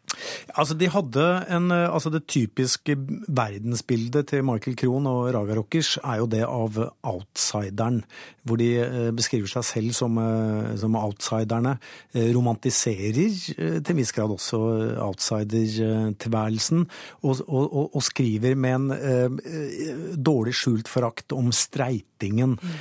[0.55, 2.93] Altså, de hadde en, altså Det typiske
[3.27, 8.03] verdensbildet til Michael Krohn og Raga Rockers er jo det av outsideren.
[8.45, 11.77] Hvor de eh, beskriver seg selv som, eh, som outsiderne.
[12.13, 14.59] Eh, romantiserer til en viss grad også
[15.05, 16.85] outsidertilværelsen.
[17.23, 22.55] Og, og, og, skriver med en eh, dårlig skjult forakt om streitingen.
[22.55, 22.75] Mm.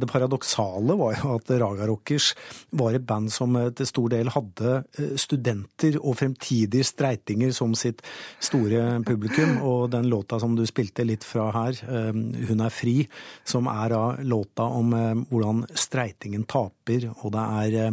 [0.00, 2.28] Det paradoksale var jo at Raga Rockers
[2.76, 4.76] var et band som til stor del hadde
[5.18, 8.04] studenter og fremtidige streitinger som sitt
[8.38, 9.58] store publikum.
[9.66, 13.08] Og den låta som du spilte litt fra her, eh, 'Hun er fri',
[13.44, 17.08] som er da låta om eh, hvordan streitingen taper.
[17.22, 17.92] Og det er eh,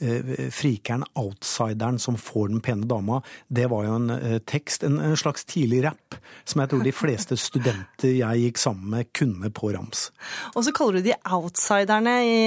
[0.00, 5.16] frikeren, outsideren, som får den pene dama, det var jo en eh, tekst, en, en
[5.18, 6.16] slags tidlig rapp,
[6.48, 10.08] som jeg tror de fleste studenter jeg gikk sammen med, kunne på rams.
[10.54, 12.38] Og så kaller du de outsiderne i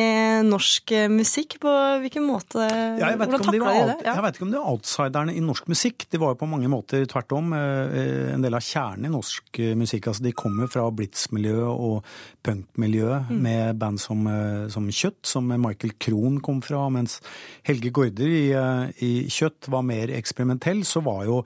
[0.48, 1.60] norsk eh, musikk.
[1.64, 3.98] På hvilken måte ja, Hvordan takla de, de det?
[4.08, 4.16] Ja.
[4.18, 6.08] Jeg vet ikke om de er outsiderne i norsk musikk.
[6.12, 10.10] De var jo på mange måter tvert om en del av kjernen i norsk musikk.
[10.10, 12.10] Altså, de kommer fra blitz-miljøet og
[12.44, 13.40] punkmiljøet mm.
[13.46, 14.26] med band som,
[14.74, 16.88] som Kjøtt, som Michael Krohn kom fra.
[16.94, 17.20] mens
[17.68, 21.38] Helge Gaarder i, eh, i, Kjøtt var mer eksperimentell, så var jo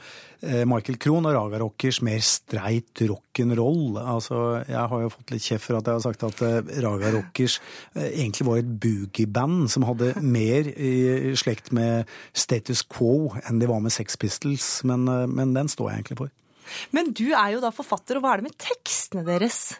[0.42, 4.00] eh, Michael Krohn og Raga Rockers mer streit rock'n'roll.
[4.02, 7.14] Altså, jeg har jo fått litt kjeft for at jeg har sagt at eh, Raga
[7.18, 7.60] Rockers
[8.08, 13.84] egentlig var et boogieband som hadde mer i slekt med Status Quo enn de var
[13.84, 16.34] med Sex Pistols, men, men den står jeg egentlig for.
[16.96, 19.78] Men du er jo da forfatter, og hva er det med tekstene deres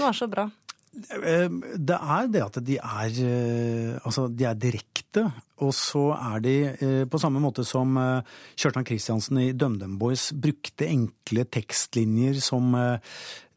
[0.00, 0.46] som er så bra?
[0.90, 5.22] Det er det at de er, eh, altså, de er direkte.
[5.62, 8.26] Og så er de, eh, på samme måte som eh,
[8.58, 12.74] Kjartan Kristiansen i DumDum Boys brukte enkle tekstlinjer som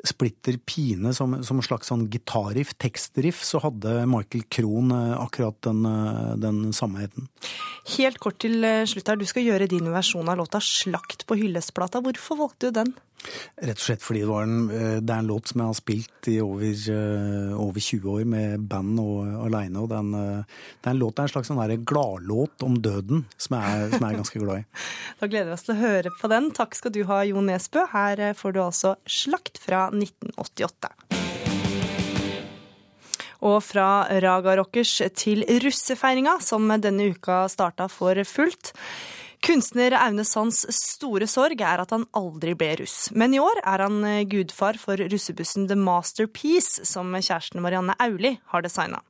[0.04, 5.86] splitter pine som, som slags sånn gitarriff, tekstriff, så hadde Michael Krohn akkurat den,
[6.44, 7.30] den samheten.
[7.96, 12.04] Helt kort til slutt her, du skal gjøre din versjon av låta 'Slakt på hyllestplata'.
[12.04, 12.94] Hvorfor valgte du den?
[13.64, 14.58] Rett og slett fordi det, en,
[15.04, 16.74] det er en låt som jeg har spilt i over,
[17.60, 19.84] over 20 år med band og aleine.
[19.84, 24.06] Og den, det er en er en slags sånn gladlåt om døden som jeg, som
[24.06, 24.68] jeg er ganske glad i.
[25.20, 26.52] Da gleder vi oss til å høre på den.
[26.56, 27.86] Takk skal du ha, Jon Nesbø.
[27.94, 30.94] Her får du altså 'Slakt' fra 1988.
[33.44, 38.72] Og fra Raga Rockers til russefeiringa, som denne uka starta for fullt.
[39.44, 43.10] Kunstner Aune Sands store sorg er at han aldri ble russ.
[43.12, 43.98] Men i år er han
[44.32, 49.02] gudfar for russebussen The Masterpiece, som kjæresten Marianne Auli har designa.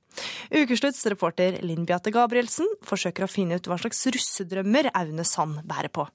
[0.49, 5.93] Ukeslutts reporter Linn Beate Gabrielsen forsøker å finne ut hva slags russedrømmer Aune Sand bærer
[5.93, 6.07] på.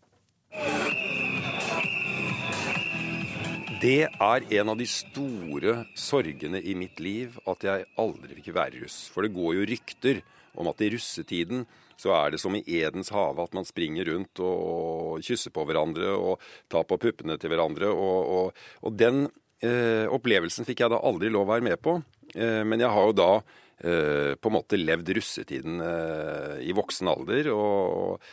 [3.78, 8.82] Det er en av de store sorgene i mitt liv at jeg aldri fikk være
[8.82, 9.04] russ.
[9.14, 10.24] For det går jo rykter
[10.58, 11.68] om at i russetiden
[11.98, 16.14] så er det som i Edens hage at man springer rundt og kysser på hverandre
[16.14, 17.90] og tar på puppene til hverandre.
[17.92, 19.24] Og, og, og den
[19.64, 21.98] eh, opplevelsen fikk jeg da aldri lov å være med på.
[22.34, 27.14] Eh, men jeg har jo da eh, på en måte levd russetiden eh, i voksen
[27.14, 27.54] alder.
[27.54, 28.28] og,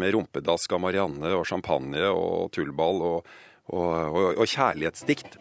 [0.00, 3.26] med rumpedask av Marianne og champagne og tullball og
[3.70, 5.38] og, og, og kjærlighetsdikt.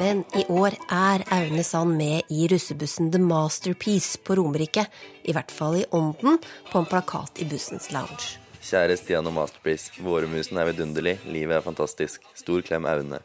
[0.00, 4.86] Men i år er Aune Sand med i russebussen The Masterpiece på Romerike.
[5.28, 6.38] I hvert fall i ånden,
[6.70, 8.38] på en plakat i bussens lounge.
[8.64, 9.92] Kjære Stian og Masterpiece.
[10.00, 11.18] Vårmusen er vidunderlig.
[11.28, 12.24] Livet er fantastisk.
[12.32, 13.20] Stor klem Aune.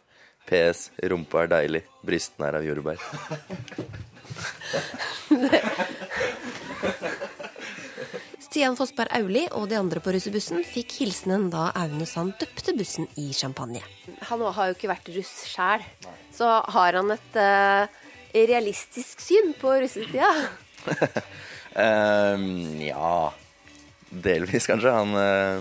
[0.50, 0.90] PS.
[1.00, 1.84] Rumpa er deilig.
[2.04, 3.00] Brystene er av jordbær.
[8.56, 13.03] Stian Fossberg Auli og de andre på russebussen fikk hilsenen da Aune Sand døpte bussen
[13.20, 13.82] i champagne.
[14.30, 15.82] Han har jo ikke vært russ sjæl,
[16.32, 17.91] så har han et uh,
[18.32, 20.30] realistisk syn på russetida?
[20.88, 22.45] um,
[22.93, 23.10] ja
[24.24, 24.93] Delvis, kanskje.
[25.01, 25.60] Han uh,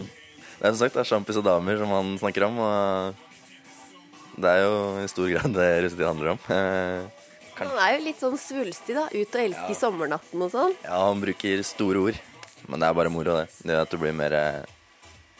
[0.60, 2.60] Det er som sagt det er sjampis og damer som han snakker om.
[2.62, 6.46] Og det er jo i stor grad det russetida handler om.
[6.46, 7.24] Uh,
[7.58, 9.08] han er jo litt sånn svulstig, da.
[9.10, 9.80] Ut og elske ja.
[9.82, 10.78] sommernatten og sånn.
[10.86, 12.22] Ja, han bruker store ord.
[12.68, 13.48] Men det er bare moro, det.
[13.62, 14.36] Det gjør at det blir mer,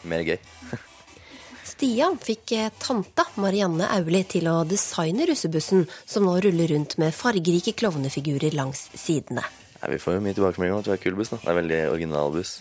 [0.05, 0.37] mer gøy.
[1.75, 7.15] Stian fikk eh, tanta Marianne Auli til å designe russebussen, som nå ruller rundt med
[7.17, 9.43] fargerike klovnefigurer langs sidene.
[9.81, 11.33] Ja, vi får jo mye tilbakemeldinger om at vi har kul buss.
[11.33, 11.41] da.
[11.41, 12.53] Det er veldig original buss.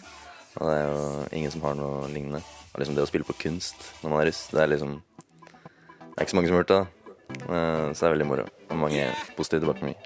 [0.56, 0.98] Og det er jo
[1.36, 2.40] ingen som har noe lignende.
[2.72, 6.16] Og liksom det å spille på kunst når man er russ, det er liksom Det
[6.16, 6.80] er ikke så mange som har hørt det.
[6.80, 6.86] da.
[7.34, 8.44] Eh, så det er veldig moro.
[8.70, 9.06] Og mange
[9.36, 10.00] positive tilbakemeldinger.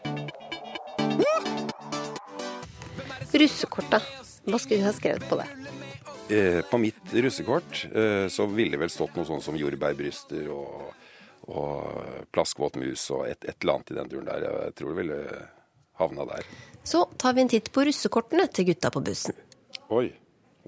[3.39, 4.01] Russekorta.
[4.49, 5.49] Hva skulle du ha skrevet på det?
[6.33, 10.89] Eh, på mitt russekort eh, så ville det vel stått noe sånn som jordbærbryster og,
[11.53, 14.47] og plaskvåt mus og et, et, eller annet i den turen der.
[14.49, 15.21] Jeg tror det ville
[16.01, 16.49] havna der.
[16.85, 19.37] Så tar vi en titt på russekortene til gutta på bussen.
[19.93, 20.07] Oi.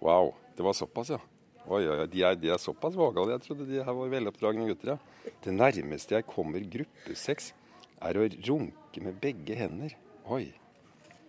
[0.00, 0.34] Wow.
[0.56, 1.20] Det var såpass, ja.
[1.70, 3.36] Oi, oi, de er, de er såpass vågale.
[3.36, 4.96] Jeg trodde de her var veloppdragne gutter.
[4.96, 5.32] ja.
[5.44, 7.52] Det nærmeste jeg kommer gruppesex,
[8.00, 9.96] er å runke med begge hender.
[10.28, 10.46] Oi.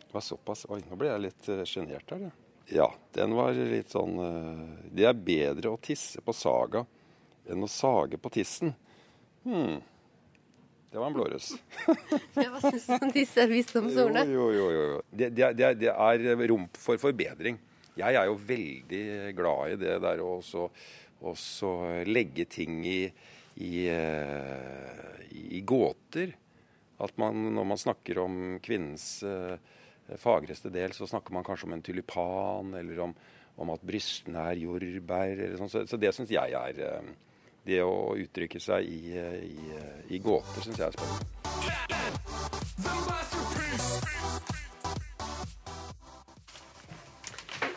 [0.01, 0.65] Det var såpass.
[0.71, 2.31] Oi, nå ble jeg litt uh, sjenert her, ja.
[2.72, 6.86] Ja, den var litt sånn uh, Det er bedre å tisse på saga
[7.51, 8.72] enn å sage på tissen.
[9.43, 9.82] Hmm.
[10.91, 11.49] Det var en blåruss.
[12.36, 14.24] Hva syns du om disse visdomsordene?
[14.32, 14.86] Jo, jo, jo.
[14.93, 15.01] jo.
[15.09, 17.59] Det, det, det, det, er rom for forbedring.
[17.97, 19.03] Jeg er jo veldig
[19.36, 21.72] glad i det der å også
[22.07, 23.01] legge ting i,
[23.63, 26.36] i, uh, i, gåter.
[27.01, 29.57] At man, når man snakker om kvinnens uh,
[30.20, 33.14] fagreste del så snakker man kanskje om en tulipan, eller om,
[33.62, 35.43] om at brystene er jordbær.
[35.59, 35.72] sånn.
[35.72, 37.12] Så, så, det syns jeg er eh,
[37.62, 41.41] Det å uttrykke seg i, eh, i, eh, i gåter syns jeg er spennende.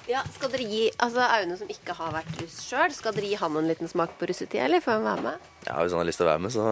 [0.05, 3.39] Ja, skal dere gi altså Aune som ikke har vært russ sjøl, skal dere gi
[3.41, 5.47] han en liten smak på russetida, eller får han være med?
[5.65, 6.65] Ja, Hvis han har lyst til å være med, så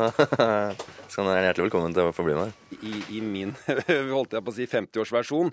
[1.09, 2.53] skal han være hjertelig velkommen til å få bli med.
[2.76, 3.55] I, i min
[4.12, 5.53] holdt jeg på å si 50-årsversjon,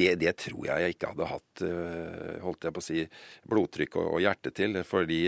[0.00, 3.04] det, det, tror jeg jeg ikke hadde hatt øh, holdt jeg på å si,
[3.52, 4.80] blodtrykk og, og hjerte til.
[4.88, 5.20] Fordi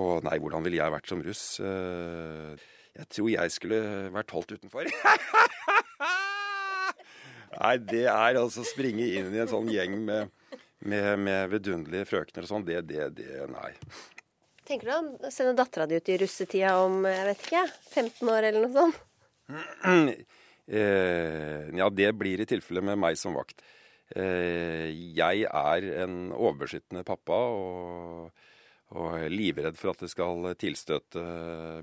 [0.00, 1.44] Å nei, hvordan ville jeg vært som russ?
[1.60, 2.56] Øh,
[2.96, 3.82] jeg tror jeg skulle
[4.16, 4.88] vært holdt utenfor.
[7.56, 10.32] Nei, det er altså å springe inn i en sånn gjeng med
[10.78, 13.72] med, med vidunderlige frøkner og sånn, det, det, det Nei.
[14.66, 17.62] Tenker du å sende dattera di ut i russetida om jeg vet ikke,
[17.94, 20.26] 15 år eller noe sånt?
[20.66, 23.60] Eh, ja, det blir i tilfelle med meg som vakt.
[24.10, 28.32] Eh, jeg er en overbeskyttende pappa, og,
[28.98, 31.22] og livredd for at det skal tilstøte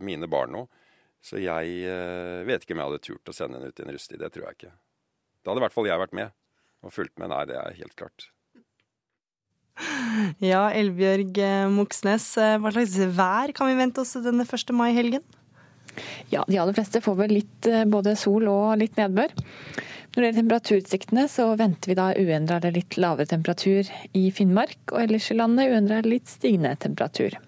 [0.03, 0.83] mine barn noe.
[1.23, 3.95] Så jeg eh, vet ikke om jeg hadde turt å sende henne ut i en
[3.95, 4.19] russetid.
[4.19, 4.75] Det tror jeg ikke.
[5.39, 6.35] Da hadde i hvert fall jeg vært med
[6.83, 7.31] og fulgt med.
[7.31, 8.27] Nei, det er helt klart.
[10.51, 14.75] Ja, Elbjørg eh, Moxnes, eh, hva slags vær kan vi vente oss denne 1.
[14.77, 15.23] mai-helgen?
[16.33, 19.33] Ja, de aller fleste får vel litt både sol og litt nedbør.
[20.13, 24.77] Når det gjelder temperaturutsiktene, så venter vi da uendra eller litt lavere temperatur i Finnmark,
[24.91, 27.39] og ellers i landet uendra eller litt stigende temperatur.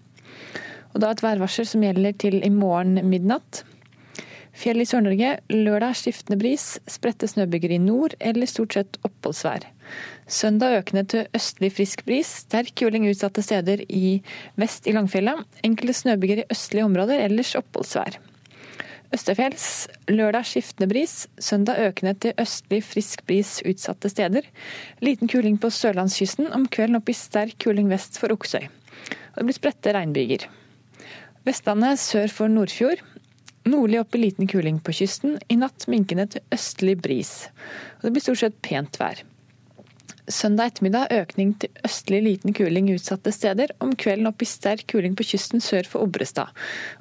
[0.96, 3.62] Og da et værvarsel som gjelder til i morgen midnatt.
[4.56, 9.68] Fjell i Sør-Norge lørdag skiftende bris, spredte snøbyger i nord eller stort sett oppholdsvær.
[10.26, 14.20] Søndag økende til østlig frisk bris, sterk kuling utsatte steder i
[14.60, 15.44] vest i Langfjellet.
[15.68, 18.18] Enkelte snøbyger i østlige områder, ellers oppholdsvær.
[19.14, 19.66] Østefjells
[20.10, 24.48] lørdag skiftende bris, søndag økende til østlig frisk bris utsatte steder.
[25.06, 28.66] Liten kuling på sørlandskysten, om kvelden opp i sterk kuling vest for Oksøy.
[29.36, 30.48] Det blir spredte regnbyger.
[31.46, 33.04] Vestlandet sør for Nordfjord.
[33.70, 35.38] Nordlig opp i liten kuling på kysten.
[35.50, 37.48] I natt minkende til østlig bris.
[38.02, 39.22] Det blir stort sett pent vær.
[40.26, 43.74] Søndag ettermiddag økning til østlig liten kuling utsatte steder.
[43.84, 46.50] Om kvelden opp i sterk kuling på kysten sør for Obrestad.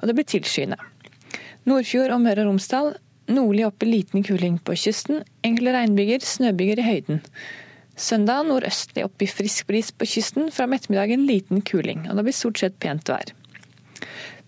[0.01, 0.77] Og det blir tilskyende.
[1.65, 2.91] Nordfjord og Møre og Romsdal
[3.33, 5.23] nordlig opp i liten kuling på kysten.
[5.47, 7.23] Enkle regnbyger, snøbyger i høyden.
[7.97, 10.51] Søndag nordøstlig opp i frisk bris på kysten.
[10.53, 13.33] Fra ettermiddagen liten kuling, og det blir stort sett pent vær.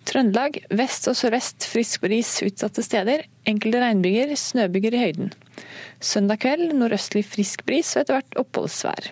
[0.07, 3.25] Trøndelag vest og sørvest frisk bris utsatte steder.
[3.49, 5.33] Enkelte regnbyger, snøbyger i høyden.
[6.03, 9.11] Søndag kveld nordøstlig frisk bris og etter hvert oppholdsvær.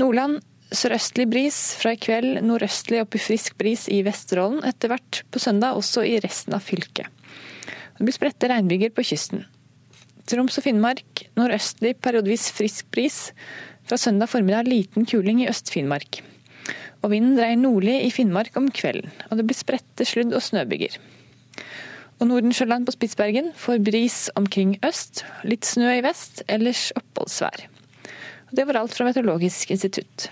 [0.00, 4.60] Nordland Sørøstlig bris fra i kveld, nordøstlig opp i frisk bris i Vesterålen.
[4.62, 7.08] Etter hvert på søndag også i resten av fylket.
[7.98, 9.42] Det blir spredte regnbyger på kysten.
[10.30, 13.18] Troms og Finnmark nordøstlig periodevis frisk bris.
[13.82, 16.20] Fra søndag formiddag liten kuling i Øst-Finnmark.
[17.02, 19.10] Og vinden dreier nordlig i Finnmark om kvelden.
[19.26, 21.00] Og det blir spredte sludd- og snøbyger.
[22.20, 25.22] Og Nordensjøland på Spitsbergen får bris omkring øst.
[25.48, 27.64] Litt snø i vest, ellers oppholdsvær.
[28.50, 30.28] Og det var alt fra Meteorologisk institutt.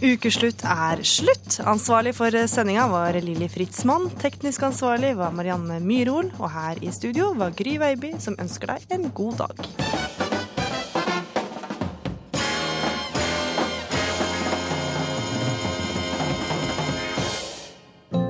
[0.00, 1.58] Ukeslutt er slutt.
[1.68, 4.10] Ansvarlig for sendinga var Lilly Fritzmann.
[4.20, 6.32] Teknisk ansvarlig var Marianne Myrhol.
[6.40, 10.29] Og her i studio var Gry Veiby, som ønsker deg en god dag.